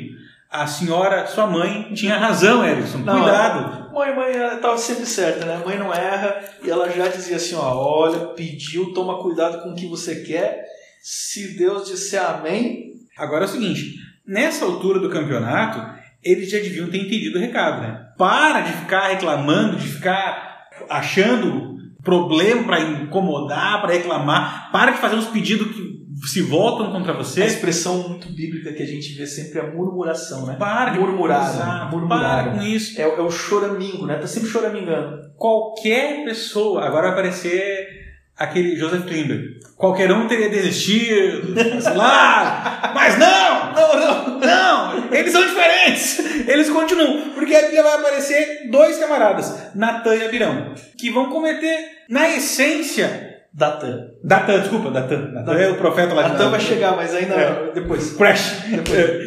[0.50, 2.98] A senhora, sua mãe, tinha razão, Erickson.
[3.00, 3.94] Não, Cuidado.
[3.94, 5.56] Mãe, mãe estava sempre certa, né?
[5.62, 6.44] A mãe não erra.
[6.64, 10.66] E ela já dizia assim: ó, olha, pediu, toma cuidado com o que você quer
[11.08, 12.94] se Deus disser amém.
[13.16, 13.94] Agora é o seguinte:
[14.26, 15.80] nessa altura do campeonato,
[16.24, 18.08] eles já deviam ter entendido o recado, né?
[18.18, 24.72] Para de ficar reclamando, de ficar achando problema para incomodar, para reclamar.
[24.72, 27.44] Para de fazer uns pedidos que se voltam contra você.
[27.44, 30.56] A expressão muito bíblica que a gente vê sempre é a murmuração, né?
[30.58, 31.92] Para de murmurar.
[31.92, 32.46] Murmurar.
[32.46, 33.00] Para com isso.
[33.00, 34.18] É, é, o choramingo, né?
[34.18, 35.20] Tá sempre choramingando.
[35.38, 38.05] Qualquer pessoa, agora vai aparecer
[38.38, 39.60] aquele Joseph Klimber.
[39.78, 41.54] Qualquer um teria desistido,
[41.96, 48.70] lá, mas não, não, não, não, eles são diferentes, eles continuam, porque aqui vai aparecer
[48.70, 54.12] dois camaradas, Natan e Abirão, que vão cometer, na essência, Datan.
[54.22, 55.32] Datan, desculpa, Datan.
[55.34, 57.72] Datan é o profeta lá de Datan vai chegar, mas ainda é.
[57.74, 58.12] depois.
[58.12, 58.64] Crash.
[58.68, 59.00] Depois.
[59.00, 59.20] É.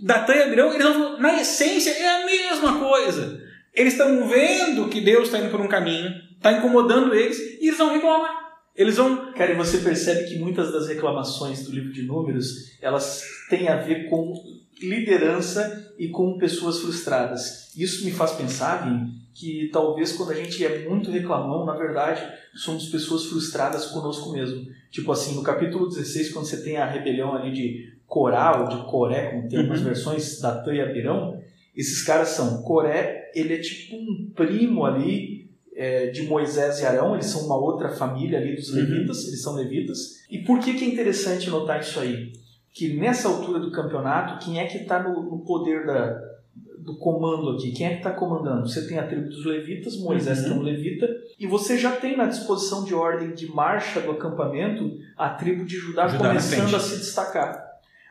[0.00, 3.40] Datan e Abirão, eles vão, na essência, é a mesma coisa.
[3.72, 7.78] Eles estão vendo que Deus está indo por um caminho, está incomodando eles, e eles
[7.78, 8.47] vão reclamar.
[8.78, 9.32] Eles vão.
[9.32, 13.76] Cara, e você percebe que muitas das reclamações do livro de Números elas têm a
[13.76, 14.32] ver com
[14.80, 17.74] liderança e com pessoas frustradas.
[17.76, 22.22] Isso me faz pensar, Vini, que talvez quando a gente é muito reclamão, na verdade,
[22.54, 24.64] somos pessoas frustradas conosco mesmo.
[24.92, 28.88] Tipo assim, no capítulo 16, quando você tem a rebelião ali de Corá ou de
[28.88, 29.86] Coré, como tem algumas uhum.
[29.86, 31.42] versões, Datã e Abirão,
[31.76, 35.37] esses caras são Coré, ele é tipo um primo ali
[35.78, 38.80] é, de Moisés e Arão, eles são uma outra família ali dos uhum.
[38.80, 39.28] levitas, uhum.
[39.28, 39.98] eles são levitas.
[40.28, 42.32] E por que, que é interessante notar isso aí?
[42.72, 46.20] Que nessa altura do campeonato, quem é que está no, no, poder da,
[46.80, 47.70] do comando aqui?
[47.70, 48.68] Quem é que está comandando?
[48.68, 50.50] Você tem a tribo dos levitas, Moisés uhum.
[50.50, 51.06] é um levita,
[51.38, 55.76] e você já tem na disposição de ordem de marcha do acampamento a tribo de
[55.76, 57.68] Judá, Judá começando a se destacar.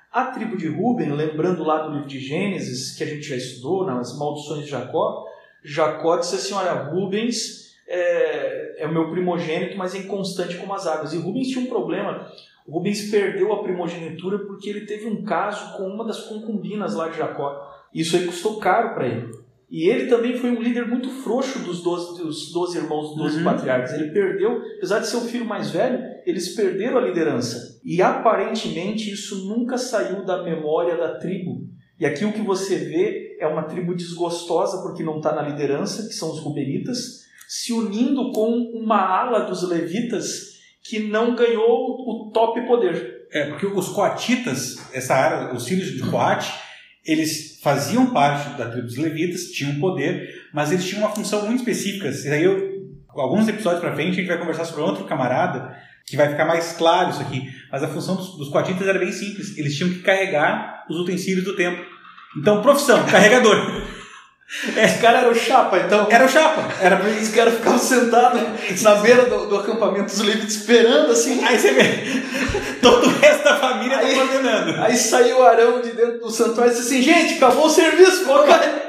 [0.09, 3.85] A tribo de Ruben, lembrando lá do livro de Gênesis, que a gente já estudou,
[3.85, 5.25] nas maldições de Jacó,
[5.67, 10.87] Jacó disse assim: Olha, Rubens é, é o meu primogênito, mas é inconstante como as
[10.87, 11.13] águas.
[11.13, 12.31] E Rubens tinha um problema.
[12.67, 17.17] Rubens perdeu a primogenitura porque ele teve um caso com uma das concubinas lá de
[17.17, 17.65] Jacó.
[17.93, 19.31] Isso aí custou caro para ele.
[19.69, 23.37] E ele também foi um líder muito frouxo dos doze, dos doze irmãos, dos doze
[23.39, 23.43] uhum.
[23.43, 23.93] patriarcas.
[23.93, 27.77] Ele perdeu, apesar de ser o filho mais velho, eles perderam a liderança.
[27.83, 31.67] E aparentemente isso nunca saiu da memória da tribo.
[31.99, 36.07] E aqui o que você vê é uma tribo desgostosa porque não está na liderança,
[36.07, 42.31] que são os rubenitas, se unindo com uma ala dos levitas que não ganhou o
[42.31, 43.27] top poder.
[43.31, 46.53] É, porque os coatitas, essa área, os filhos de Coate,
[47.05, 51.59] eles faziam parte da tribo dos levitas, tinham poder, mas eles tinham uma função muito
[51.59, 52.09] específica.
[52.09, 56.15] E aí eu, alguns episódios para frente a gente vai conversar sobre outro camarada que
[56.15, 57.49] vai ficar mais claro isso aqui.
[57.71, 59.57] Mas a função dos, dos coatitas era bem simples.
[59.57, 61.83] Eles tinham que carregar os utensílios do templo.
[62.37, 63.57] Então, profissão, carregador.
[64.77, 66.07] Esse cara era o chapa, então.
[66.09, 66.73] Era o chapa.
[66.81, 67.09] Era pra...
[67.09, 68.39] Esse cara ficava sentado
[68.81, 71.43] na beira do, do acampamento dos livros esperando assim.
[71.43, 71.83] Aí você vê.
[72.81, 74.81] Todo o resto da família tá aí, tá coordenando.
[74.81, 78.25] Aí saiu o Arão de dentro do santuário e disse assim: gente, acabou o serviço,
[78.25, 78.87] coloca.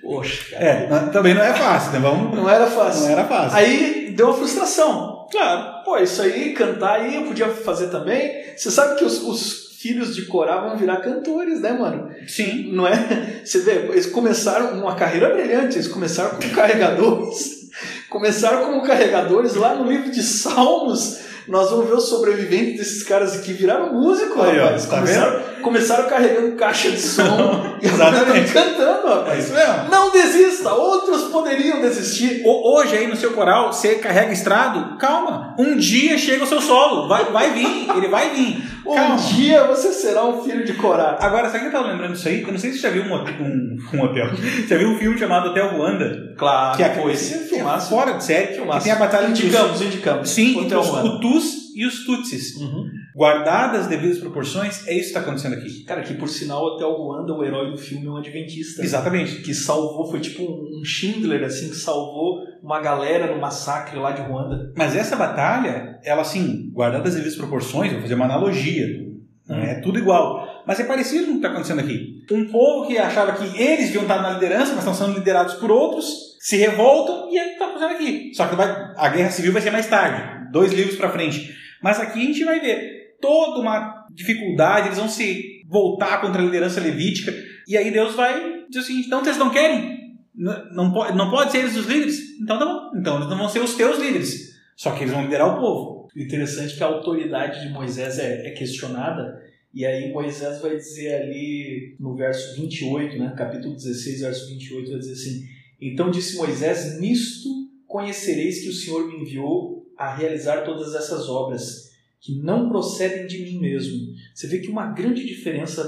[0.00, 0.64] Poxa, cara.
[0.64, 1.98] É, também não é fácil, né?
[1.98, 2.36] Vamos...
[2.36, 3.02] Não era fácil.
[3.04, 3.58] Não era fácil.
[3.58, 5.26] Aí deu uma frustração.
[5.32, 8.44] Claro, pô, isso aí, cantar aí, eu podia fazer também.
[8.56, 12.08] Você sabe que os, os filhos de Corá vão virar cantores, né, mano?
[12.28, 12.70] Sim.
[12.72, 13.40] Não é?
[13.44, 17.62] Você vê, eles começaram uma carreira brilhante, eles começaram como carregadores.
[18.08, 21.18] começaram como carregadores lá no livro de Salmos.
[21.48, 24.86] Nós vamos ver os sobreviventes desses caras aqui viraram músicos, rapaz.
[24.86, 28.52] Ó, tá começaram, começaram carregando caixa de som e Exatamente.
[28.52, 29.38] cantando, rapaz.
[29.38, 29.90] É isso mesmo.
[29.90, 32.42] Não desista, outros poderiam desistir.
[32.44, 35.56] Hoje aí no seu coral, você carrega estrado, calma.
[35.58, 38.62] Um dia chega o seu solo, vai, vai vir, ele vai vir.
[38.86, 41.18] Um dia você será um filho de Corá.
[41.20, 42.42] Agora, sabe que eu tava lembrando disso aí?
[42.42, 44.30] Eu não sei se você já viu um, um, um hotel.
[44.34, 46.34] Você viu um filme chamado Hotel Ruanda?
[46.36, 46.76] Claro.
[46.76, 47.90] Que é, pô, esse é filmaço.
[47.90, 48.54] Fora de série.
[48.54, 48.78] Filmaço.
[48.78, 49.86] Que tem a batalha indicamos, os...
[49.86, 50.28] indicamos.
[50.28, 51.08] Sim, Hotel os Ruanda.
[51.08, 52.56] Hutus e os Tutsis.
[52.56, 52.90] Uhum.
[53.14, 55.84] Guardadas as devidas proporções, é isso que está acontecendo aqui.
[55.84, 58.82] Cara, que por sinal, Hotel Ruanda, o herói do filme, é um adventista.
[58.82, 59.42] Exatamente.
[59.42, 64.22] Que salvou, foi tipo um Schindler, assim, que salvou uma galera no massacre lá de
[64.22, 64.72] Ruanda.
[64.76, 69.12] Mas essa batalha, ela assim, guardada as devidas proporções, vou fazer uma analogia
[69.48, 70.62] não é tudo igual.
[70.66, 72.24] Mas é parecido com o que está acontecendo aqui.
[72.30, 75.70] Um povo que achava que eles deviam estar na liderança, mas estão sendo liderados por
[75.70, 78.30] outros, se revoltam e é o que está acontecendo aqui.
[78.34, 81.54] Só que vai, a guerra civil vai ser mais tarde, dois livros para frente.
[81.82, 86.44] Mas aqui a gente vai ver toda uma dificuldade, eles vão se voltar contra a
[86.44, 87.34] liderança levítica,
[87.66, 90.01] e aí Deus vai dizer assim: então vocês não querem?
[90.34, 92.38] Não, pode, não pode ser eles os líderes?
[92.40, 92.98] Então tá bom.
[92.98, 94.52] Então eles não vão ser os teus líderes.
[94.76, 96.08] Só que eles vão liderar o povo.
[96.16, 99.40] Interessante é que a autoridade de Moisés é, é questionada,
[99.72, 104.98] e aí Moisés vai dizer ali no verso 28, né, capítulo 16, verso 28, vai
[104.98, 105.44] dizer assim:
[105.80, 107.48] Então disse Moisés: Nisto
[107.86, 111.90] conhecereis que o Senhor me enviou a realizar todas essas obras,
[112.20, 114.12] que não procedem de mim mesmo.
[114.34, 115.82] Você vê que uma grande diferença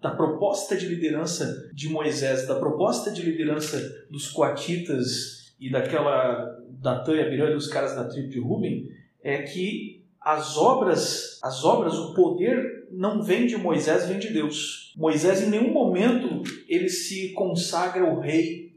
[0.00, 7.00] da proposta de liderança de Moisés, da proposta de liderança dos coatitas e daquela da
[7.00, 8.90] Tânia Birã dos caras da tribo de Ruben,
[9.22, 14.92] é que as obras, as obras, o poder não vem de Moisés, vem de Deus.
[14.96, 18.76] Moisés em nenhum momento ele se consagra o rei.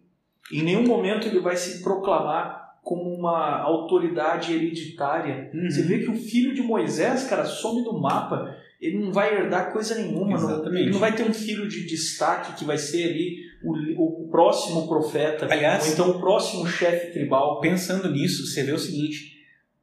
[0.52, 5.52] Em nenhum momento ele vai se proclamar como uma autoridade hereditária.
[5.54, 5.70] Uhum.
[5.70, 8.56] Você vê que o filho de Moisés, cara, some do mapa.
[8.80, 10.40] Ele não vai herdar coisa nenhuma.
[10.40, 14.30] Não, ele não vai ter um filho de destaque que vai ser ali o, o
[14.30, 15.48] próximo profeta.
[15.52, 17.60] Aliás, ou então o próximo chefe tribal.
[17.60, 19.38] Pensando nisso, você vê o seguinte: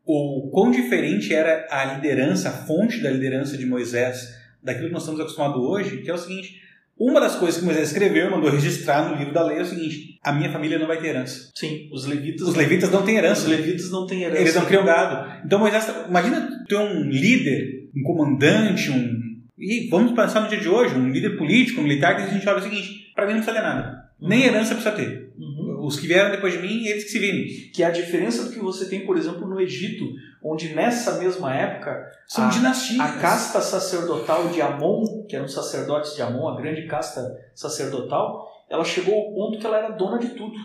[0.04, 5.02] o quão diferente era a liderança, a fonte da liderança de Moisés daquilo que nós
[5.02, 6.62] estamos acostumados hoje, que é o seguinte:
[6.98, 10.18] Uma das coisas que Moisés escreveu, mandou registrar no livro da lei é o seguinte:
[10.24, 11.50] a minha família não vai ter herança.
[11.54, 12.48] Sim, os levitas.
[12.48, 13.42] Os levitas não têm herança.
[13.42, 14.40] Os levitas não têm herança.
[14.40, 15.30] Eles não criam gado.
[15.44, 19.26] Então Moisés, imagina ter um líder, um comandante, um.
[19.58, 22.48] E vamos pensar no dia de hoje, um líder político, um militar, que a gente
[22.48, 24.04] olha o seguinte: para mim não precisa ter nada.
[24.20, 24.46] Nem Uhum.
[24.46, 25.25] herança precisa ter.
[25.86, 27.44] Os que vieram depois de mim, eles que se virem.
[27.72, 30.04] Que é a diferença do que você tem, por exemplo, no Egito,
[30.42, 33.00] onde nessa mesma época São a, dinastias.
[33.00, 37.20] a casta sacerdotal de Amon, que eram os sacerdotes de Amon, a grande casta
[37.54, 40.56] sacerdotal, ela chegou ao ponto que ela era dona de tudo.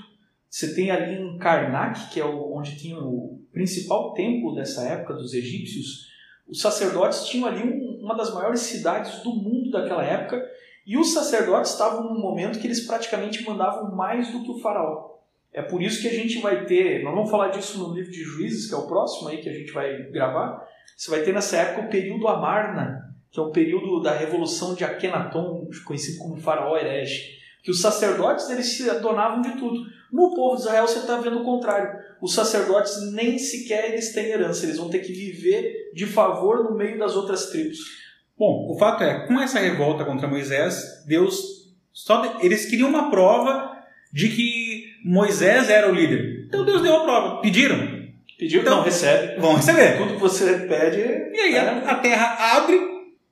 [0.50, 5.34] Você tem ali em Karnak, que é onde tinha o principal templo dessa época dos
[5.34, 6.08] egípcios,
[6.48, 10.42] os sacerdotes tinham ali um- uma das maiores cidades do mundo daquela época,
[10.86, 15.12] e os sacerdotes estavam num momento que eles praticamente mandavam mais do que o faraó.
[15.54, 18.24] É por isso que a gente vai ter, nós vamos falar disso no livro de
[18.24, 20.65] Juízes, que é o próximo aí que a gente vai gravar.
[20.96, 24.84] Você vai ter nessa época o período Amarna, que é o período da revolução de
[24.84, 29.82] Akhenaton, conhecido como faraó herege, que os sacerdotes eles se donavam de tudo.
[30.12, 32.00] No povo de Israel você está vendo o contrário.
[32.22, 36.76] Os sacerdotes nem sequer eles têm herança, eles vão ter que viver de favor no
[36.76, 37.80] meio das outras tribos.
[38.41, 41.36] Bom, o fato é, com essa revolta contra Moisés, Deus
[41.93, 43.71] só de- eles queriam uma prova
[44.12, 46.45] de que Moisés era o líder.
[46.47, 47.39] Então Deus deu a prova.
[47.41, 47.77] Pediram,
[48.39, 49.39] Pediu, Então- não recebe.
[49.39, 49.95] vão receber.
[49.99, 50.97] Tudo que você pede,
[51.38, 52.80] E aí a, a terra abre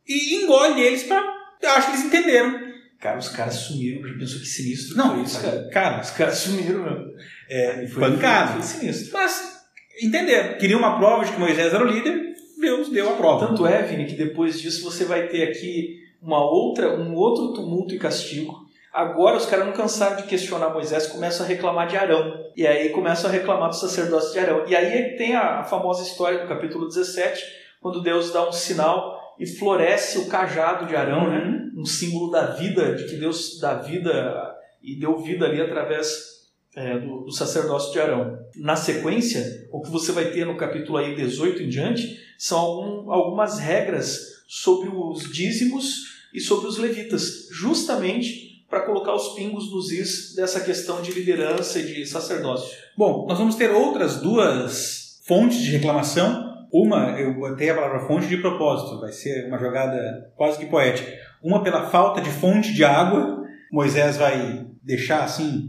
[0.08, 1.24] e engole eles para.
[1.60, 2.60] Eu acho que eles entenderam.
[3.00, 4.08] cara, os caras sumiram.
[4.08, 4.96] Já pensou que sinistro?
[4.96, 5.70] Não, isso, cara?
[5.74, 7.06] cara, Os caras sumiram, meu.
[7.50, 8.18] é, Foi, foi,
[8.54, 9.12] foi sinistro.
[9.14, 9.64] Mas
[10.04, 10.60] entenderam.
[10.60, 12.30] Queriam uma prova de que Moisés era o líder.
[12.60, 13.48] Deus deu a prova.
[13.48, 17.94] Tanto é, Vini, que depois disso você vai ter aqui uma outra, um outro tumulto
[17.94, 18.68] e castigo.
[18.94, 22.34] Agora os caras não cansaram de questionar Moisés, começam a reclamar de Arão.
[22.56, 24.66] E aí começam a reclamar dos sacerdócios de Arão.
[24.68, 27.44] E aí é tem a, a famosa história do capítulo 17,
[27.82, 31.38] quando Deus dá um sinal e floresce o cajado de Arão, né?
[31.38, 31.82] Uhum.
[31.82, 36.39] um símbolo da vida, de que Deus dá vida e deu vida ali através
[36.76, 38.38] é, do, do sacerdócio de Arão.
[38.56, 43.12] Na sequência, o que você vai ter no capítulo aí 18 em diante são algum-
[43.12, 49.92] algumas regras sobre os dízimos e sobre os levitas, justamente para colocar os pingos nos
[49.92, 52.78] is dessa questão de liderança e de sacerdócio.
[52.96, 56.48] Bom, nós vamos ter outras duas fontes de reclamação.
[56.72, 61.12] Uma, eu botei a palavra fonte de propósito, vai ser uma jogada quase que poética.
[61.42, 63.44] Uma pela falta de fonte de água.
[63.72, 65.68] Moisés vai deixar assim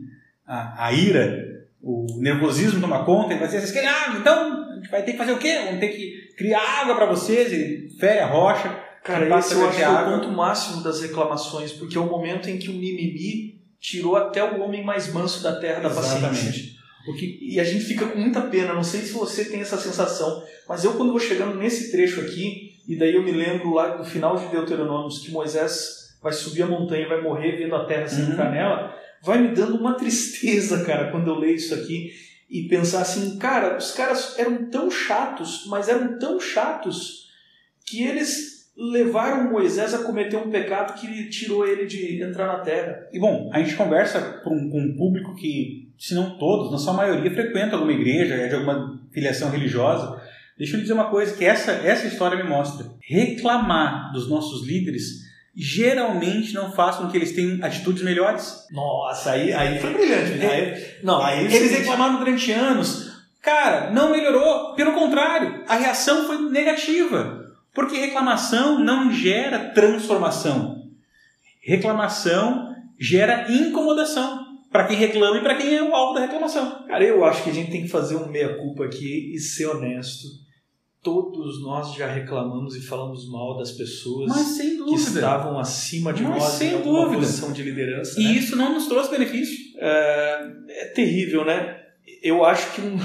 [0.52, 1.46] a, a ira,
[1.82, 4.18] o nervosismo tomar conta, ele vai dizer: vocês querem água?
[4.20, 5.60] Então a gente vai ter que fazer o quê?
[5.64, 8.68] Vamos ter que criar água para vocês, e fere a rocha.
[9.04, 10.18] Cara, esse eu acho é beber o água.
[10.18, 14.60] ponto máximo das reclamações, porque é o momento em que o mimimi tirou até o
[14.60, 16.18] homem mais manso da terra da paciência.
[16.18, 16.76] Exatamente.
[17.08, 19.78] O que, e a gente fica com muita pena, não sei se você tem essa
[19.78, 23.96] sensação, mas eu quando vou chegando nesse trecho aqui, e daí eu me lembro lá
[23.96, 27.86] do final de Deuteronômios que Moisés vai subir a montanha e vai morrer vendo a
[27.86, 28.32] terra se Uhum.
[28.32, 32.10] entrar nela, vai me dando uma tristeza, cara, quando eu leio isso aqui
[32.50, 37.28] e pensar assim, cara, os caras eram tão chatos, mas eram tão chatos
[37.86, 43.08] que eles levaram Moisés a cometer um pecado que tirou ele de entrar na terra.
[43.12, 46.94] E bom, a gente conversa com, com um público que, se não todos, na sua
[46.94, 50.20] maioria, frequenta alguma igreja, é de alguma filiação religiosa.
[50.56, 52.86] Deixa eu lhe dizer uma coisa que essa, essa história me mostra.
[53.00, 58.66] Reclamar dos nossos líderes geralmente não faz com que eles tenham atitudes melhores.
[58.70, 60.32] Nossa, aí, aí foi brilhante.
[60.32, 60.50] né?
[60.50, 63.10] Aí, não, aí Eles reclamaram durante anos.
[63.42, 64.74] Cara, não melhorou.
[64.74, 67.38] Pelo contrário, a reação foi negativa.
[67.72, 70.82] Porque reclamação não gera transformação.
[71.62, 76.84] Reclamação gera incomodação para quem reclama e para quem é o alvo da reclamação.
[76.86, 80.26] Cara, eu acho que a gente tem que fazer um meia-culpa aqui e ser honesto.
[81.02, 86.52] Todos nós já reclamamos e falamos mal das pessoas que estavam acima de Mas nós
[86.52, 87.16] sem em dúvida.
[87.16, 88.20] posição de liderança.
[88.20, 88.32] E né?
[88.32, 89.56] isso não nos trouxe benefício.
[89.78, 91.80] é terrível, né?
[92.22, 92.98] Eu acho que um-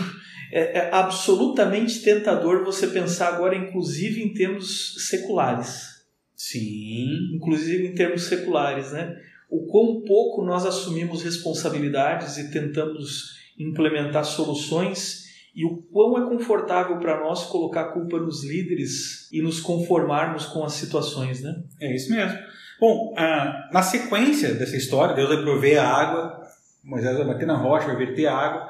[0.52, 5.96] é, é absolutamente tentador você pensar agora, inclusive em termos seculares.
[6.36, 7.34] Sim.
[7.34, 9.16] inclusive em termos seculares, né?
[9.50, 15.25] O quão pouco nós assumimos responsabilidades e tentamos implementar soluções
[15.56, 20.46] e o quão é confortável para nós colocar a culpa nos líderes e nos conformarmos
[20.48, 21.56] com as situações, né?
[21.80, 22.38] É isso mesmo.
[22.80, 26.42] Bom, ah, na sequência dessa história, Deus vai prover a água,
[26.84, 28.68] Moisés vai bater na rocha, vai verter a água.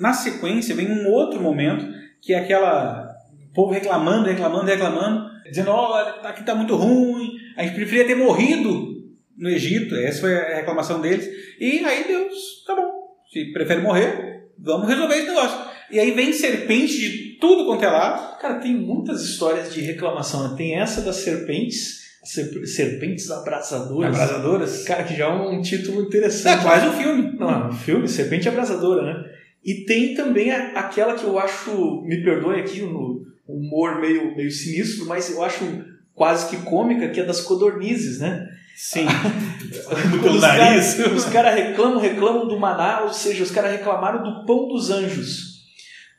[0.00, 1.86] Na sequência vem um outro momento,
[2.22, 3.12] que é aquela.
[3.50, 8.14] O povo reclamando, reclamando, reclamando, dizendo: olha, aqui está muito ruim, a gente preferia ter
[8.14, 9.02] morrido
[9.36, 9.94] no Egito.
[9.96, 11.28] Essa foi a reclamação deles.
[11.60, 12.90] E aí Deus, tá bom,
[13.30, 15.71] se prefere morrer, vamos resolver esse negócio.
[15.92, 18.38] E aí vem serpente de tudo quanto é lado.
[18.40, 20.48] Cara, tem muitas histórias de reclamação.
[20.48, 20.54] né?
[20.56, 24.14] Tem essa das serpentes, Serpentes Abrasadoras.
[24.14, 24.84] Abrasadoras?
[24.84, 26.60] Cara, que já é um título interessante.
[26.60, 27.36] É quase um filme.
[27.36, 29.24] Não, é um filme, Serpente Abrasadora, né?
[29.64, 34.50] E tem também a, aquela que eu acho, me perdoe aqui no humor meio, meio
[34.50, 38.48] sinistro, mas eu acho quase que cômica, que é das codornizes, né?
[38.76, 39.06] Sim.
[40.24, 44.68] os caras os cara reclamam, reclamam do maná, ou seja, os caras reclamaram do pão
[44.68, 45.51] dos anjos.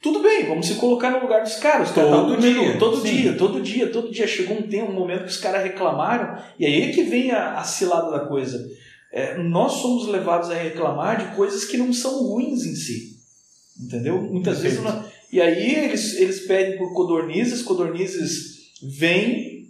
[0.04, 1.94] Tudo bem, vamos se colocar no lugar dos caras.
[1.94, 2.78] Todo dia.
[2.78, 3.16] Todo Sim.
[3.16, 4.28] dia, todo dia, todo dia.
[4.28, 7.58] Chegou um tempo, um momento que os caras reclamaram, e aí é que vem a,
[7.58, 8.70] a cilada da coisa.
[9.14, 13.18] É, nós somos levados a reclamar de coisas que não são ruins em si.
[13.80, 14.22] Entendeu?
[14.22, 14.84] Muitas vezes.
[14.84, 15.06] Não...
[15.32, 19.70] E aí eles, eles pedem por codornizes, codornizes vêm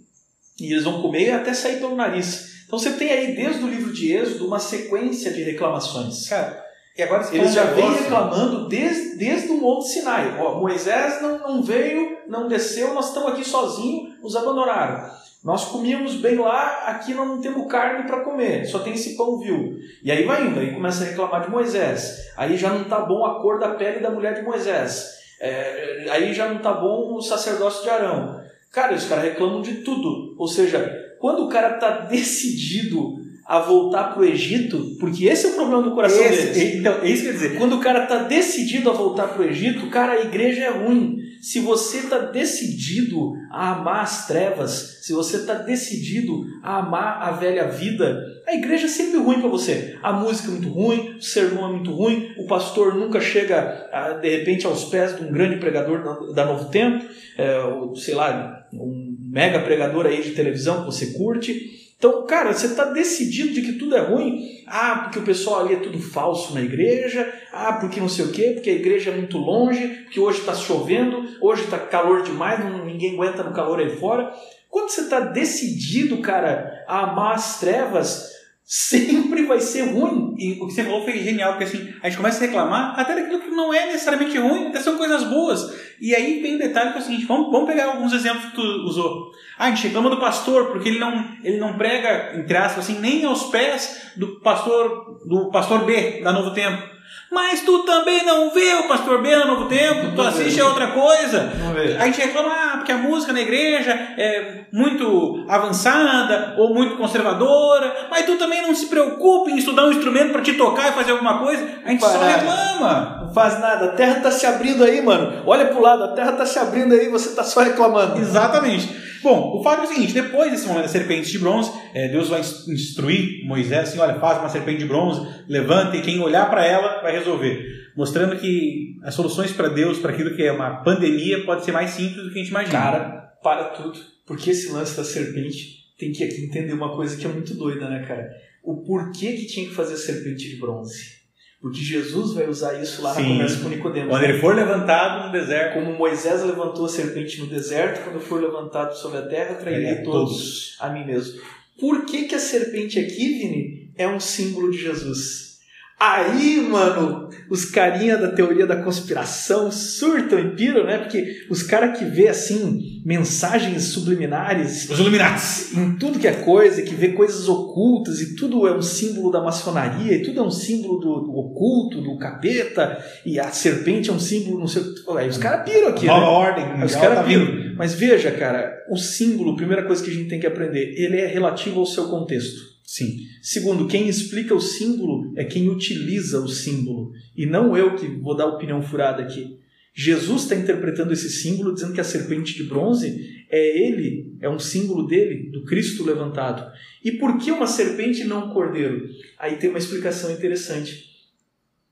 [0.58, 2.64] e eles vão comer até sair pelo nariz.
[2.66, 6.28] Então você tem aí desde o livro de Êxodo uma sequência de reclamações.
[6.28, 6.63] Cara,
[6.96, 10.38] e agora Eles já vêm reclamando desde, desde o Monte Sinai.
[10.38, 15.10] Ó, Moisés não, não veio, não desceu, nós estamos aqui sozinhos, nos abandonaram.
[15.42, 19.76] Nós comíamos bem lá, aqui não temos carne para comer, só tem esse pão vil.
[20.02, 22.30] E aí vai indo, aí começa a reclamar de Moisés.
[22.36, 25.18] Aí já não está bom a cor da pele da mulher de Moisés.
[25.40, 28.40] É, aí já não está bom o sacerdócio de Arão.
[28.70, 30.34] Cara, os caras reclamam de tudo.
[30.38, 35.50] Ou seja, quando o cara está decidido a voltar para o Egito, porque esse é
[35.50, 36.74] o problema do coração esse, deles.
[36.76, 37.58] Então, é isso que quer dizer.
[37.58, 41.18] Quando o cara está decidido a voltar para o Egito, cara, a igreja é ruim.
[41.42, 47.32] Se você está decidido a amar as trevas, se você está decidido a amar a
[47.32, 49.98] velha vida, a igreja é sempre ruim para você.
[50.02, 53.90] A música é muito ruim, o sermão é muito ruim, o pastor nunca chega,
[54.22, 57.04] de repente, aos pés de um grande pregador da Novo Tempo,
[57.36, 61.83] é, ou, sei lá, um mega pregador aí de televisão que você curte.
[62.04, 64.62] Então, cara, você está decidido de que tudo é ruim.
[64.66, 67.32] Ah, porque o pessoal ali é tudo falso na igreja.
[67.50, 70.54] Ah, porque não sei o quê, porque a igreja é muito longe, porque hoje está
[70.54, 74.30] chovendo, hoje está calor demais, ninguém aguenta no calor aí fora.
[74.68, 78.30] Quando você está decidido, cara, a amar as trevas,
[78.64, 80.34] sempre vai ser ruim.
[80.38, 83.14] E o que você falou foi genial, porque assim, a gente começa a reclamar até
[83.14, 85.72] daquilo que não é necessariamente ruim, até são coisas boas.
[86.00, 88.54] E aí vem o detalhe que é o seguinte, vamos, vamos pegar alguns exemplos que
[88.56, 89.30] tu usou.
[89.58, 92.98] Ah, a gente reclama do pastor porque ele não, ele não prega, entre aspas, assim,
[92.98, 96.93] nem aos pés do pastor, do pastor B da Novo Tempo.
[97.34, 100.86] Mas tu também não vê o Pastor B no Novo Tempo, tu assiste a outra
[100.92, 101.52] coisa.
[101.98, 108.06] A gente reclama ah, porque a música na igreja é muito avançada ou muito conservadora,
[108.08, 111.10] mas tu também não se preocupa em estudar um instrumento para te tocar e fazer
[111.10, 111.66] alguma coisa.
[111.84, 113.22] A gente só reclama.
[113.22, 115.42] Não faz nada, a terra está se abrindo aí, mano.
[115.44, 118.20] Olha pro lado, a terra está se abrindo aí, você está só reclamando.
[118.20, 119.02] Exatamente.
[119.24, 122.28] Bom, o fato é o seguinte: depois desse momento da serpente de bronze, é, Deus
[122.28, 126.64] vai instruir Moisés assim: olha, faz uma serpente de bronze, levanta e quem olhar para
[126.64, 127.64] ela vai resolver.
[127.96, 131.90] Mostrando que as soluções para Deus, para aquilo que é uma pandemia, pode ser mais
[131.90, 132.78] simples do que a gente imagina.
[132.78, 133.98] Cara, para tudo.
[134.26, 138.04] Porque esse lance da serpente tem que entender uma coisa que é muito doida, né,
[138.06, 138.28] cara?
[138.62, 141.23] O porquê que tinha que fazer a serpente de bronze.
[141.64, 143.22] Porque Jesus vai usar isso lá Sim.
[143.22, 144.10] na conversa com Nicodemos.
[144.10, 145.72] Quando ele for levantado no deserto.
[145.72, 149.94] Como Moisés levantou a serpente no deserto, quando for levantado sobre a terra, trairei é,
[150.02, 151.40] todos, todos a mim mesmo.
[151.80, 155.53] Por que, que a serpente aqui, Vini, é um símbolo de Jesus?
[155.98, 160.98] Aí, mano, os carinha da teoria da conspiração surtam e piram, né?
[160.98, 166.82] Porque os caras que vê assim mensagens subliminares, os Illuminati, em tudo que é coisa,
[166.82, 170.50] que vê coisas ocultas e tudo é um símbolo da maçonaria, e tudo é um
[170.50, 174.82] símbolo do, do oculto, do capeta, e a serpente é um símbolo, não sei,
[175.16, 176.26] aí os caras piram aqui, Nova né?
[176.26, 177.74] ordem, os caras tá piram.
[177.76, 181.26] Mas veja, cara, o símbolo, primeira coisa que a gente tem que aprender, ele é
[181.26, 182.73] relativo ao seu contexto.
[182.84, 183.26] Sim.
[183.40, 187.12] Segundo, quem explica o símbolo é quem utiliza o símbolo.
[187.34, 189.58] E não eu que vou dar opinião furada aqui.
[189.94, 194.58] Jesus está interpretando esse símbolo dizendo que a serpente de bronze é ele, é um
[194.58, 196.70] símbolo dele, do Cristo levantado.
[197.02, 199.08] E por que uma serpente e não um cordeiro?
[199.38, 201.04] Aí tem uma explicação interessante,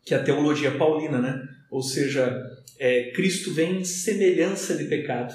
[0.05, 1.49] que é a teologia paulina, né?
[1.71, 2.45] Ou seja,
[2.79, 5.33] é, Cristo vem em semelhança de pecado.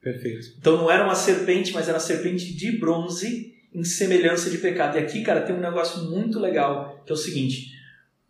[0.00, 0.54] Perfeito.
[0.58, 4.96] Então não era uma serpente, mas era uma serpente de bronze em semelhança de pecado.
[4.96, 7.72] E aqui, cara, tem um negócio muito legal, que é o seguinte: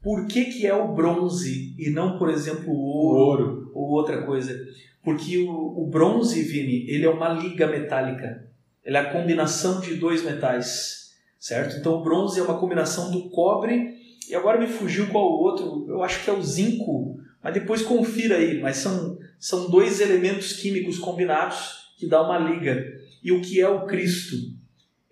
[0.03, 3.73] por que, que é o bronze e não, por exemplo, o ouro, ouro.
[3.75, 4.59] ou outra coisa?
[5.03, 8.49] Porque o, o bronze, Vini, ele é uma liga metálica.
[8.85, 11.77] Ele é a combinação de dois metais, certo?
[11.77, 13.95] Então o bronze é uma combinação do cobre
[14.29, 15.87] e agora me fugiu qual o outro.
[15.89, 18.61] Eu acho que é o zinco, mas depois confira aí.
[18.61, 22.87] Mas são, são dois elementos químicos combinados que dá uma liga.
[23.23, 24.37] E o que é o Cristo?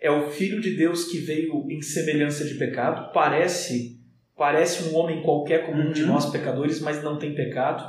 [0.01, 3.99] É o Filho de Deus que veio em semelhança de pecado, parece
[4.39, 6.13] parece um homem qualquer como um de uhum.
[6.13, 7.85] nós pecadores, mas não tem pecado,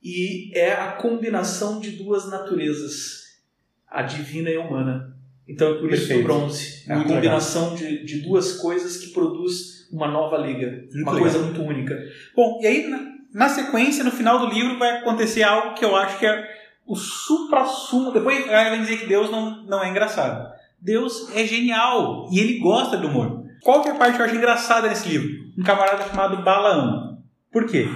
[0.00, 3.40] e é a combinação de duas naturezas,
[3.88, 5.16] a divina e a humana.
[5.46, 6.20] Então é por isso Perfeito.
[6.20, 6.84] o bronze.
[6.86, 10.70] É, uma muito combinação de, de duas coisas que produz uma nova liga.
[10.70, 11.28] Muito uma legal.
[11.28, 11.98] coisa muito única.
[12.36, 12.88] Bom, e aí
[13.32, 16.48] na, sequência, no final do livro, vai acontecer algo que eu acho que é
[16.86, 18.12] o supra-sumo.
[18.12, 20.52] Depois vai dizer que Deus não, não é engraçado.
[20.80, 23.44] Deus é genial e ele gosta do humor.
[23.62, 25.28] Qual que é a parte que eu acho engraçada nesse livro?
[25.58, 27.18] Um camarada chamado Balaão.
[27.52, 27.86] Por quê?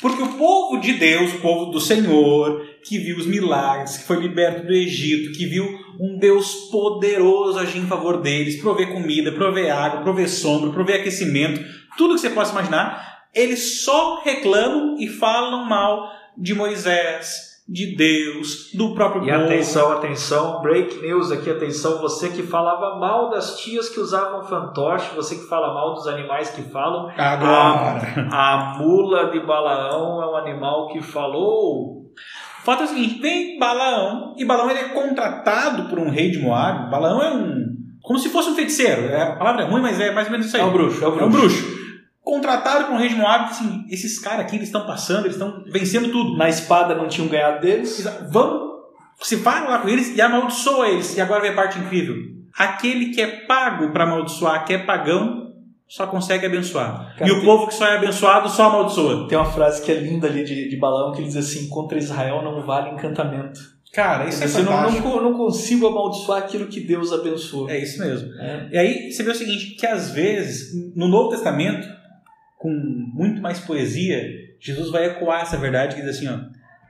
[0.00, 4.16] Porque o povo de Deus, o povo do Senhor, que viu os milagres, que foi
[4.16, 5.64] liberto do Egito, que viu
[6.00, 11.64] um Deus poderoso agir em favor deles, prover comida, prover água, prover sombra, prover aquecimento,
[11.96, 18.70] tudo que você possa imaginar, eles só reclamam e falam mal de Moisés, de Deus,
[18.72, 19.44] do próprio E povo.
[19.44, 25.14] atenção, atenção, break news aqui, atenção, você que falava mal das tias que usavam fantoche,
[25.14, 28.00] você que fala mal dos animais que falam, Agora.
[28.32, 32.06] a mula de Balaão é um animal que falou.
[32.60, 36.30] O fato é o seguinte: vem Balaão, e Balaão ele é contratado por um rei
[36.30, 36.90] de Moab.
[36.90, 37.66] Balaão é um.
[38.02, 39.02] como se fosse um feiticeiro.
[39.02, 40.62] É, a palavra é ruim, mas é mais ou menos isso aí.
[40.62, 41.77] É um bruxo, é um É um bruxo.
[42.28, 45.64] Contratado por um rei de Moab, assim, esses caras aqui, eles estão passando, eles estão
[45.72, 46.36] vencendo tudo.
[46.36, 48.04] Na espada não tinham ganhado deles.
[48.30, 48.68] Vamos,
[49.22, 51.16] se vai lá com eles e amaldiçoa eles.
[51.16, 52.16] E agora vem a parte incrível.
[52.54, 55.54] Aquele que é pago para amaldiçoar, que é pagão,
[55.88, 57.14] só consegue abençoar.
[57.16, 59.26] Cara, e o tem- povo que só é abençoado só amaldiçoa.
[59.26, 61.96] Tem uma frase que é linda ali de, de Balaão que ele diz assim: contra
[61.96, 63.58] Israel não vale encantamento.
[63.90, 65.08] Cara, isso é Você não, fantástico.
[65.08, 67.70] não, não consigo amaldiçoar aquilo que Deus abençoou.
[67.70, 68.34] É isso mesmo.
[68.38, 68.68] É.
[68.70, 71.88] E aí você vê o seguinte, que às vezes, no Novo Testamento,
[72.58, 74.22] com muito mais poesia,
[74.60, 76.40] Jesus vai ecoar essa verdade que diz assim, ó,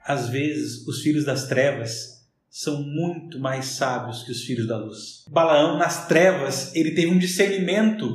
[0.05, 5.25] às vezes os filhos das trevas são muito mais sábios que os filhos da luz.
[5.31, 8.09] Balaão, nas trevas, ele teve um discernimento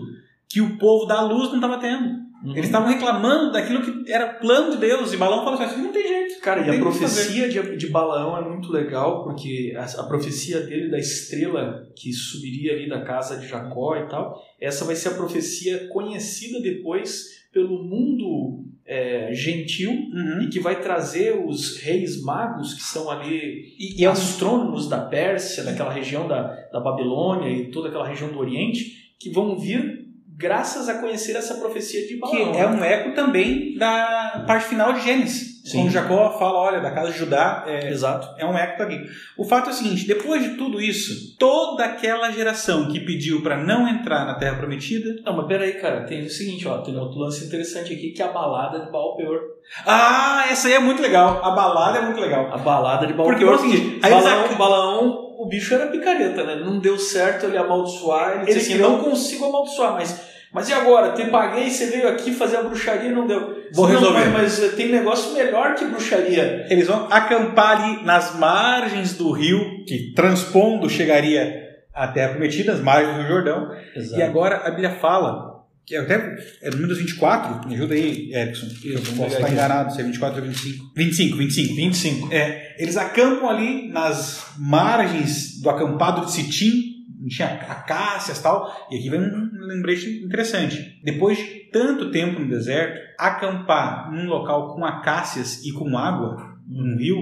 [0.50, 2.24] que o povo da luz não estava tendo.
[2.44, 2.52] Uhum.
[2.52, 6.06] Eles estavam reclamando daquilo que era plano de Deus, e Balaão falou assim, não tem
[6.06, 6.42] jeito.
[6.42, 10.90] Cara, e a profecia de, de Balaão é muito legal, porque a, a profecia dele
[10.90, 15.14] da estrela que subiria ali da casa de Jacó e tal, essa vai ser a
[15.14, 20.42] profecia conhecida depois pelo mundo é, gentil Uhum.
[20.42, 25.00] e que vai trazer os reis magos que são ali E, e é astrônomos da
[25.00, 30.04] Pérsia, daquela região da, da Babilônia e toda aquela região do Oriente, que vão vir
[30.36, 32.54] graças a conhecer essa profecia de que Balaão.
[32.56, 35.53] é um eco também da parte final de Gênesis.
[35.64, 35.78] Sim.
[35.84, 38.28] Quando Jacó fala, olha, da casa de Judá, é, Exato.
[38.38, 39.00] é um eco aqui.
[39.38, 43.56] O fato é o seguinte, depois de tudo isso, toda aquela geração que pediu para
[43.56, 45.16] não entrar na Terra Prometida...
[45.26, 48.26] Não, mas peraí, cara, tem o seguinte, ó, tem outro lance interessante aqui, que é
[48.26, 49.40] a balada de Baal Peor.
[49.86, 51.40] Ah, essa aí é muito legal.
[51.42, 52.54] A balada é muito legal.
[52.54, 53.54] A balada de Baal Porque Peor.
[53.56, 56.56] é o Balaão, ac- Balaão, o bicho era picareta, né?
[56.58, 60.33] Não deu certo ele amaldiçoar, ele, Ele disse assim, criou- não consigo amaldiçoar, mas...
[60.54, 61.14] Mas e agora?
[61.14, 63.64] Te paguei, você veio aqui fazer a bruxaria e não deu.
[63.74, 64.30] Vou Não, resolver.
[64.30, 66.68] Mas, mas tem negócio melhor que bruxaria.
[66.70, 72.82] Eles vão acampar ali nas margens do rio, que transpondo chegaria à Terra Prometida, as
[72.82, 73.72] margens do Jordão.
[73.96, 74.20] Exato.
[74.20, 75.54] E agora a Bíblia fala,
[75.86, 78.68] que até é números 24, me ajuda aí, Erickson.
[78.86, 80.92] Eu posso estar enganado, se é 24 ou 25.
[80.96, 81.76] 25, 25.
[81.76, 82.34] 25.
[82.34, 86.93] É, eles acampam ali nas margens do acampado de Sitim,
[87.28, 91.00] tinha acácias e tal, e aqui vem um lembrete interessante.
[91.04, 96.98] Depois de tanto tempo no deserto, acampar num local com acácias e com água, num
[96.98, 97.18] rio,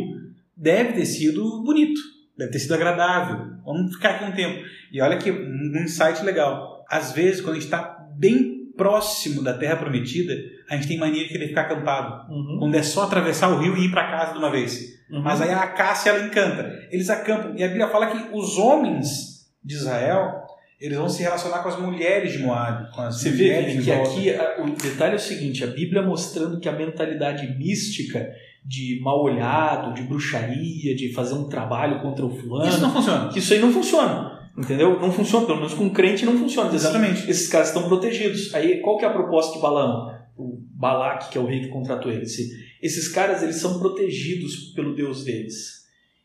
[0.56, 1.99] deve ter sido bonito,
[2.38, 3.52] deve ter sido agradável.
[3.66, 4.64] Vamos ficar aqui um tempo.
[4.91, 6.86] E olha aqui, um insight legal.
[6.89, 10.34] Às vezes, quando a gente está bem próximo da Terra Prometida,
[10.70, 12.32] a gente tem mania de querer ficar acampado.
[12.32, 12.58] Uhum.
[12.60, 14.99] Quando é só atravessar o rio e ir para casa de uma vez.
[15.10, 15.22] Uhum.
[15.22, 16.88] Mas aí a acácia ela encanta.
[16.89, 17.54] Eles acampam.
[17.56, 19.31] E a Bíblia fala que os homens
[19.64, 20.41] de Israel
[20.80, 22.91] eles vão se relacionar com as mulheres de Moab.
[22.91, 26.59] Com as Você vê que aqui a- o detalhe é o seguinte: a Bíblia mostrando
[26.59, 28.28] que a mentalidade mística
[28.66, 33.32] de mal olhado, de bruxaria, de fazer um trabalho contra o fulano, Isso não funciona.
[33.36, 34.39] isso aí não funciona.
[34.57, 34.99] Entendeu?
[34.99, 36.74] Não funciona, pelo menos com crente não funciona.
[36.74, 37.30] Exatamente.
[37.30, 38.53] esses caras estão protegidos.
[38.53, 40.14] Aí qual que é a proposta de Balaão?
[40.38, 42.24] O Balaque, que é o rei que contratou ele.
[42.24, 42.49] Esse-
[42.82, 45.81] Esses caras eles são protegidos pelo Deus deles.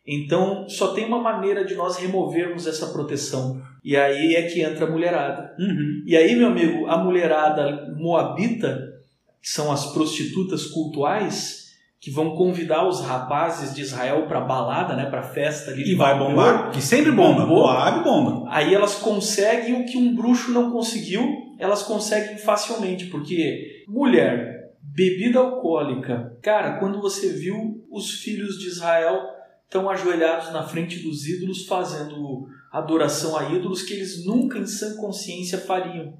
[0.06, 3.60] Então só tem uma maneira de nós removermos essa proteção.
[3.82, 5.54] E aí é que entra a mulherada.
[5.58, 6.02] Uhum.
[6.06, 8.94] E aí, meu amigo, a mulherada moabita,
[9.40, 11.66] que são as prostitutas cultuais,
[12.00, 15.90] que vão convidar os rapazes de Israel para balada, né, para festa ali.
[15.90, 16.70] E vai bombar.
[16.70, 17.46] Que sempre bomba.
[17.46, 18.48] Moab bomba.
[18.50, 21.24] Aí elas conseguem o que um bruxo não conseguiu,
[21.58, 29.20] elas conseguem facilmente, porque mulher, bebida alcoólica, cara, quando você viu os filhos de Israel
[29.66, 34.96] estão ajoelhados na frente dos ídolos fazendo adoração a ídolos que eles nunca em sã
[34.96, 36.14] consciência fariam.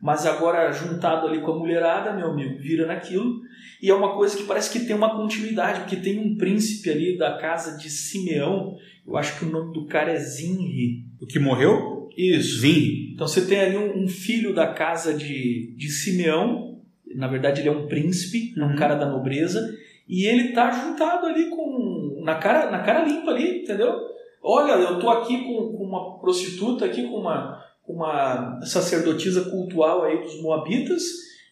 [0.00, 3.40] Mas agora, juntado ali com a mulherada, meu amigo, vira naquilo.
[3.82, 7.16] E é uma coisa que parece que tem uma continuidade, porque tem um príncipe ali
[7.16, 8.76] da casa de Simeão,
[9.06, 11.04] eu acho que o nome do cara é Zinri.
[11.20, 12.08] O que morreu?
[12.16, 12.60] Isso.
[12.60, 13.12] Zinri.
[13.14, 16.80] Então você tem ali um, um filho da casa de, de Simeão,
[17.14, 18.72] na verdade ele é um príncipe, uhum.
[18.72, 19.74] um cara da nobreza,
[20.08, 21.85] e ele tá juntado ali com.
[22.26, 23.94] Na cara, na cara limpa ali, entendeu?
[24.42, 30.20] Olha, eu tô aqui com, com uma prostituta, aqui com uma uma sacerdotisa cultual aí
[30.20, 31.02] dos moabitas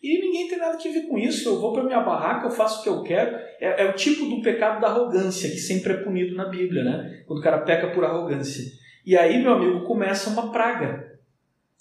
[0.03, 1.49] e ninguém tem nada que ver com isso.
[1.49, 3.37] Eu vou para minha barraca, eu faço o que eu quero.
[3.61, 7.22] É, é, o tipo do pecado da arrogância que sempre é punido na Bíblia, né?
[7.27, 8.64] Quando o cara peca por arrogância.
[9.07, 11.13] E aí, meu amigo, começa uma praga.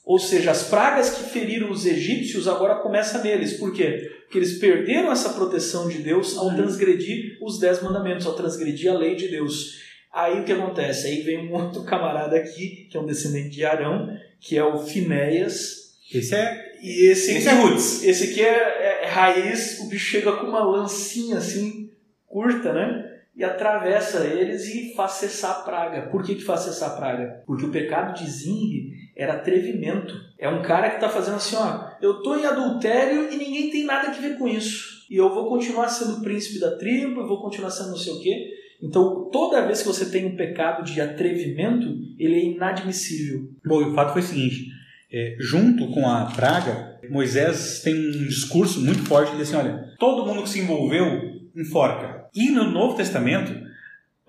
[0.05, 3.53] Ou seja, as pragas que feriram os egípcios agora começam neles.
[3.53, 4.11] Por quê?
[4.23, 8.97] Porque eles perderam essa proteção de Deus ao transgredir os dez mandamentos, ao transgredir a
[8.97, 9.81] lei de Deus.
[10.11, 11.07] Aí o que acontece?
[11.07, 14.09] Aí vem um outro camarada aqui, que é um descendente de Arão,
[14.41, 15.93] que é o Finéias.
[16.13, 16.73] Esse é.
[16.81, 18.03] E esse, esse é roots.
[18.03, 21.89] Esse aqui é, é, é, raiz, o bicho chega com uma lancinha assim,
[22.27, 23.09] curta, né?
[23.33, 26.09] E atravessa eles e faz cessar a praga.
[26.09, 27.41] Por que, que faz cessar a praga?
[27.47, 30.13] Porque o pecado de Zinri era atrevimento.
[30.39, 33.85] É um cara que está fazendo assim, ó, eu tô em adultério e ninguém tem
[33.85, 35.03] nada a ver com isso.
[35.09, 38.19] E eu vou continuar sendo príncipe da tribo, eu vou continuar sendo não sei o
[38.21, 38.49] quê.
[38.81, 41.87] Então, toda vez que você tem um pecado de atrevimento,
[42.19, 43.49] ele é inadmissível.
[43.65, 44.67] Bom, e o fato foi o seguinte:
[45.11, 50.25] é, junto com a praga, Moisés tem um discurso muito forte de assim: olha, todo
[50.25, 52.25] mundo que se envolveu enforca.
[52.35, 53.53] E no Novo Testamento,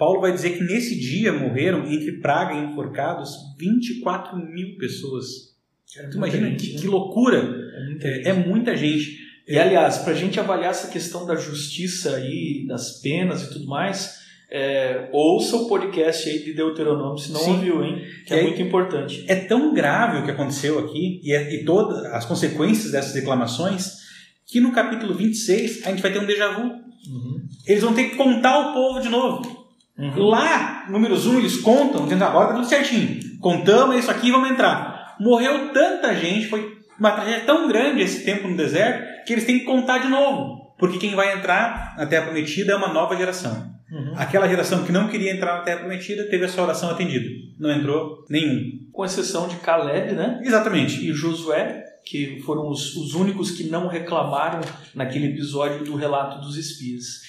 [0.05, 5.55] Paulo vai dizer que nesse dia morreram, entre praga e enforcados, 24 mil pessoas.
[5.97, 6.81] É tu imagina gente, que, né?
[6.83, 7.39] que, loucura!
[7.39, 9.19] É muita, é, é muita gente.
[9.49, 13.67] E aliás, para a gente avaliar essa questão da justiça aí, das penas e tudo
[13.67, 14.19] mais,
[14.51, 17.53] é, ouça o podcast aí de Deuteronômio, se não Sim.
[17.53, 18.05] ouviu, hein?
[18.27, 19.25] Que é, é, muito importante.
[19.27, 24.05] É tão grave o que aconteceu aqui e, é, e todas as consequências dessas reclamações
[24.45, 26.65] que no capítulo 26 a gente vai ter um déjà vu.
[26.65, 27.43] Uhum.
[27.67, 29.54] Eles vão ter que contar o povo de novo.
[29.99, 30.29] Uhum.
[30.29, 33.21] Lá, números 1, eles contam, dizendo agora tá tudo certinho.
[33.41, 35.17] Contamos isso aqui e vamos entrar.
[35.21, 39.61] Morreu tanta gente, foi uma tragédia tão grande esse tempo no deserto, que eles têm
[39.61, 40.75] que contar de novo.
[40.79, 43.73] Porque quem vai entrar na Terra Prometida é uma nova geração.
[43.91, 44.15] Uhum.
[44.17, 47.29] Aquela geração que não queria entrar na Terra Prometida teve a sua oração atendida.
[47.59, 48.89] Não entrou nenhum.
[48.93, 50.41] Com exceção de Caleb, né?
[50.43, 51.09] Exatamente.
[51.09, 54.61] E Josué, que foram os, os únicos que não reclamaram
[54.95, 57.23] naquele episódio do relato dos espias.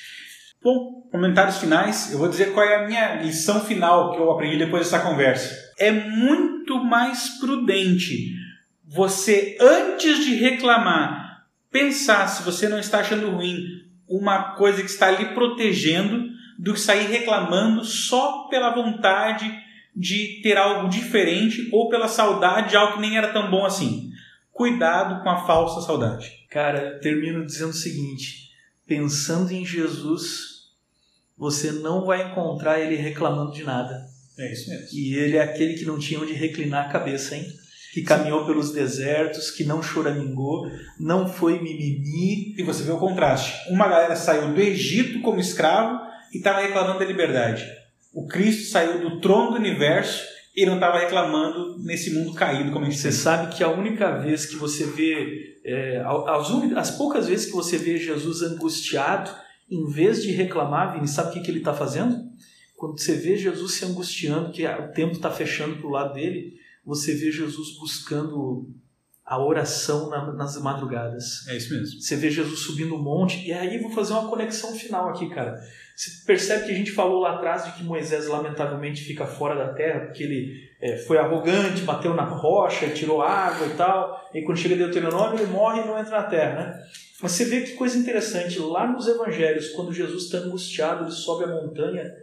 [0.66, 2.11] Bom, comentários finais.
[2.11, 5.55] Eu vou dizer qual é a minha lição final que eu aprendi depois dessa conversa.
[5.78, 8.34] É muito mais prudente
[8.84, 13.63] você, antes de reclamar, pensar se você não está achando ruim
[14.09, 19.45] uma coisa que está lhe protegendo do que sair reclamando só pela vontade
[19.95, 24.09] de ter algo diferente ou pela saudade de algo que nem era tão bom assim.
[24.51, 26.32] Cuidado com a falsa saudade.
[26.49, 28.49] Cara, termino dizendo o seguinte:
[28.88, 30.55] pensando em Jesus,
[31.38, 34.06] você não vai encontrar ele reclamando de nada.
[34.38, 34.88] É isso mesmo.
[34.94, 37.46] E ele é aquele que não tinha onde reclinar a cabeça, hein?
[37.96, 40.70] que caminhou pelos desertos, que não choramingou,
[41.00, 42.54] não foi mimimi.
[42.58, 43.70] E você vê o contraste.
[43.70, 46.02] Uma galera saiu do Egito como escravo
[46.34, 47.66] e estava reclamando da liberdade.
[48.14, 52.86] O Cristo saiu do trono do universo e não estava reclamando nesse mundo caído como
[52.86, 53.18] a gente Você tem.
[53.18, 57.78] sabe que a única vez que você vê, é, as, as, poucas vezes que você
[57.78, 59.32] vê Jesus angustiado,
[59.70, 62.24] em vez de reclamar, Vini, sabe o que, que ele está fazendo?
[62.76, 66.53] Quando você vê Jesus se angustiando, que o tempo está fechando para o lado dele,
[66.86, 68.70] você vê Jesus buscando
[69.26, 71.47] a oração na, nas madrugadas.
[71.47, 71.99] É isso mesmo.
[71.99, 73.47] Você vê Jesus subindo o um monte.
[73.47, 75.59] E aí vou fazer uma conexão final aqui, cara.
[75.95, 79.74] Você percebe que a gente falou lá atrás de que Moisés lamentavelmente fica fora da
[79.74, 84.30] terra porque ele é, foi arrogante, bateu na rocha, tirou água e tal.
[84.32, 86.84] E quando chega Deuteronômio ele morre e não entra na terra, né?
[87.22, 88.59] Mas você vê que coisa interessante.
[88.59, 92.13] Lá nos evangelhos, quando Jesus está angustiado, ele sobe a montanha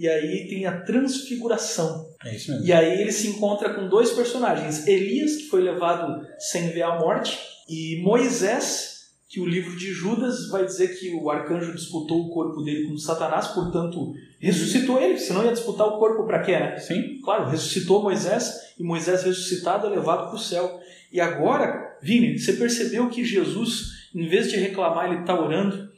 [0.00, 2.08] e aí tem a transfiguração.
[2.24, 2.66] É isso mesmo.
[2.66, 6.98] E aí ele se encontra com dois personagens: Elias, que foi levado sem ver a
[6.98, 7.38] morte,
[7.68, 12.62] e Moisés, que o livro de Judas vai dizer que o arcanjo disputou o corpo
[12.62, 16.78] dele com Satanás, portanto ressuscitou ele, senão ia disputar o corpo para quê, né?
[16.78, 17.20] Sim.
[17.22, 20.80] Claro, ressuscitou Moisés e Moisés ressuscitado é levado para o céu.
[21.12, 25.90] E agora, Vini, você percebeu que Jesus, em vez de reclamar, ele está orando.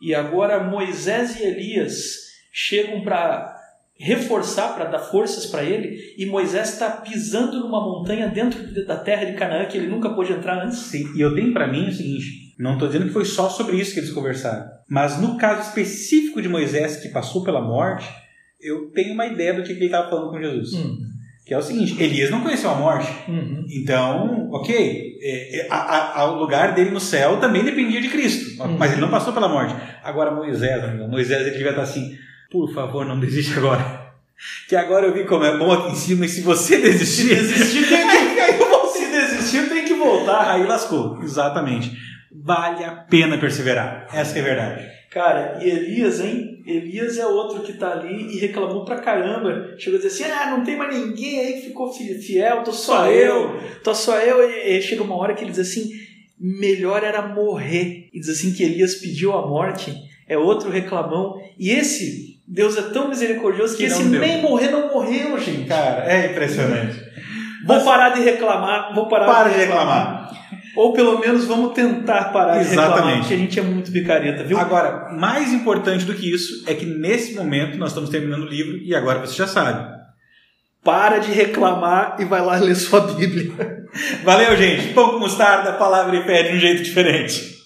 [0.00, 3.56] E agora Moisés e Elias chegam para
[3.98, 9.26] reforçar, para dar forças para ele, e Moisés está pisando numa montanha dentro da terra
[9.26, 10.78] de Canaã que ele nunca pôde entrar antes.
[10.78, 13.76] Sim, e eu tenho para mim o seguinte: não estou dizendo que foi só sobre
[13.76, 18.08] isso que eles conversaram, mas no caso específico de Moisés que passou pela morte,
[18.58, 20.72] eu tenho uma ideia do que ele estava falando com Jesus.
[20.72, 20.98] Hum.
[21.44, 23.10] Que é o seguinte, Elias não conheceu a morte.
[23.28, 23.64] Uhum.
[23.70, 28.62] Então, ok, é, é, a, a, o lugar dele no céu também dependia de Cristo,
[28.62, 28.76] Uhum.
[28.78, 29.74] mas ele não passou pela morte.
[30.04, 32.16] Agora Moisés, amigo, Moisés ele devia estar assim,
[32.52, 33.98] por favor, não desiste agora.
[34.70, 37.86] Que agora eu vi como é bom aqui em cima e se você desistir, desistir,
[37.86, 40.52] tem que, se desistir, tem que voltar.
[40.52, 41.20] aí lascou.
[41.22, 41.92] Exatamente.
[42.42, 44.06] Vale a pena perseverar.
[44.10, 44.88] Essa é a verdade.
[45.10, 46.62] Cara, e Elias, hein?
[46.64, 49.74] Elias é outro que tá ali e reclamou pra caramba.
[49.76, 52.70] Chegou a dizer assim: ah, não tem mais ninguém aí que ficou fi- fiel, tô
[52.72, 54.48] só, Só eu, tô só eu.
[54.48, 55.90] E, e chega uma hora que ele diz assim:
[56.38, 58.08] melhor era morrer.
[58.12, 59.92] E diz assim que Elias pediu a morte,
[60.28, 61.34] é outro reclamão.
[61.58, 64.20] E esse, Deus é tão misericordioso que, Que esse deu.
[64.20, 65.66] nem morrer não morreu, gente.
[65.66, 66.98] Cara, é impressionante.
[67.66, 70.19] Vou parar de reclamar, vou parar Para de reclamar.
[70.76, 73.20] Ou pelo menos vamos tentar parar de reclamar, Exatamente.
[73.20, 74.58] porque a gente é muito picareta, viu?
[74.58, 78.78] Agora, mais importante do que isso é que nesse momento nós estamos terminando o livro
[78.78, 79.98] e agora você já sabe.
[80.82, 83.52] Para de reclamar e vai lá ler sua Bíblia.
[84.24, 84.94] Valeu, gente.
[84.94, 87.59] Pão com mostarda, palavra e fé de um jeito diferente.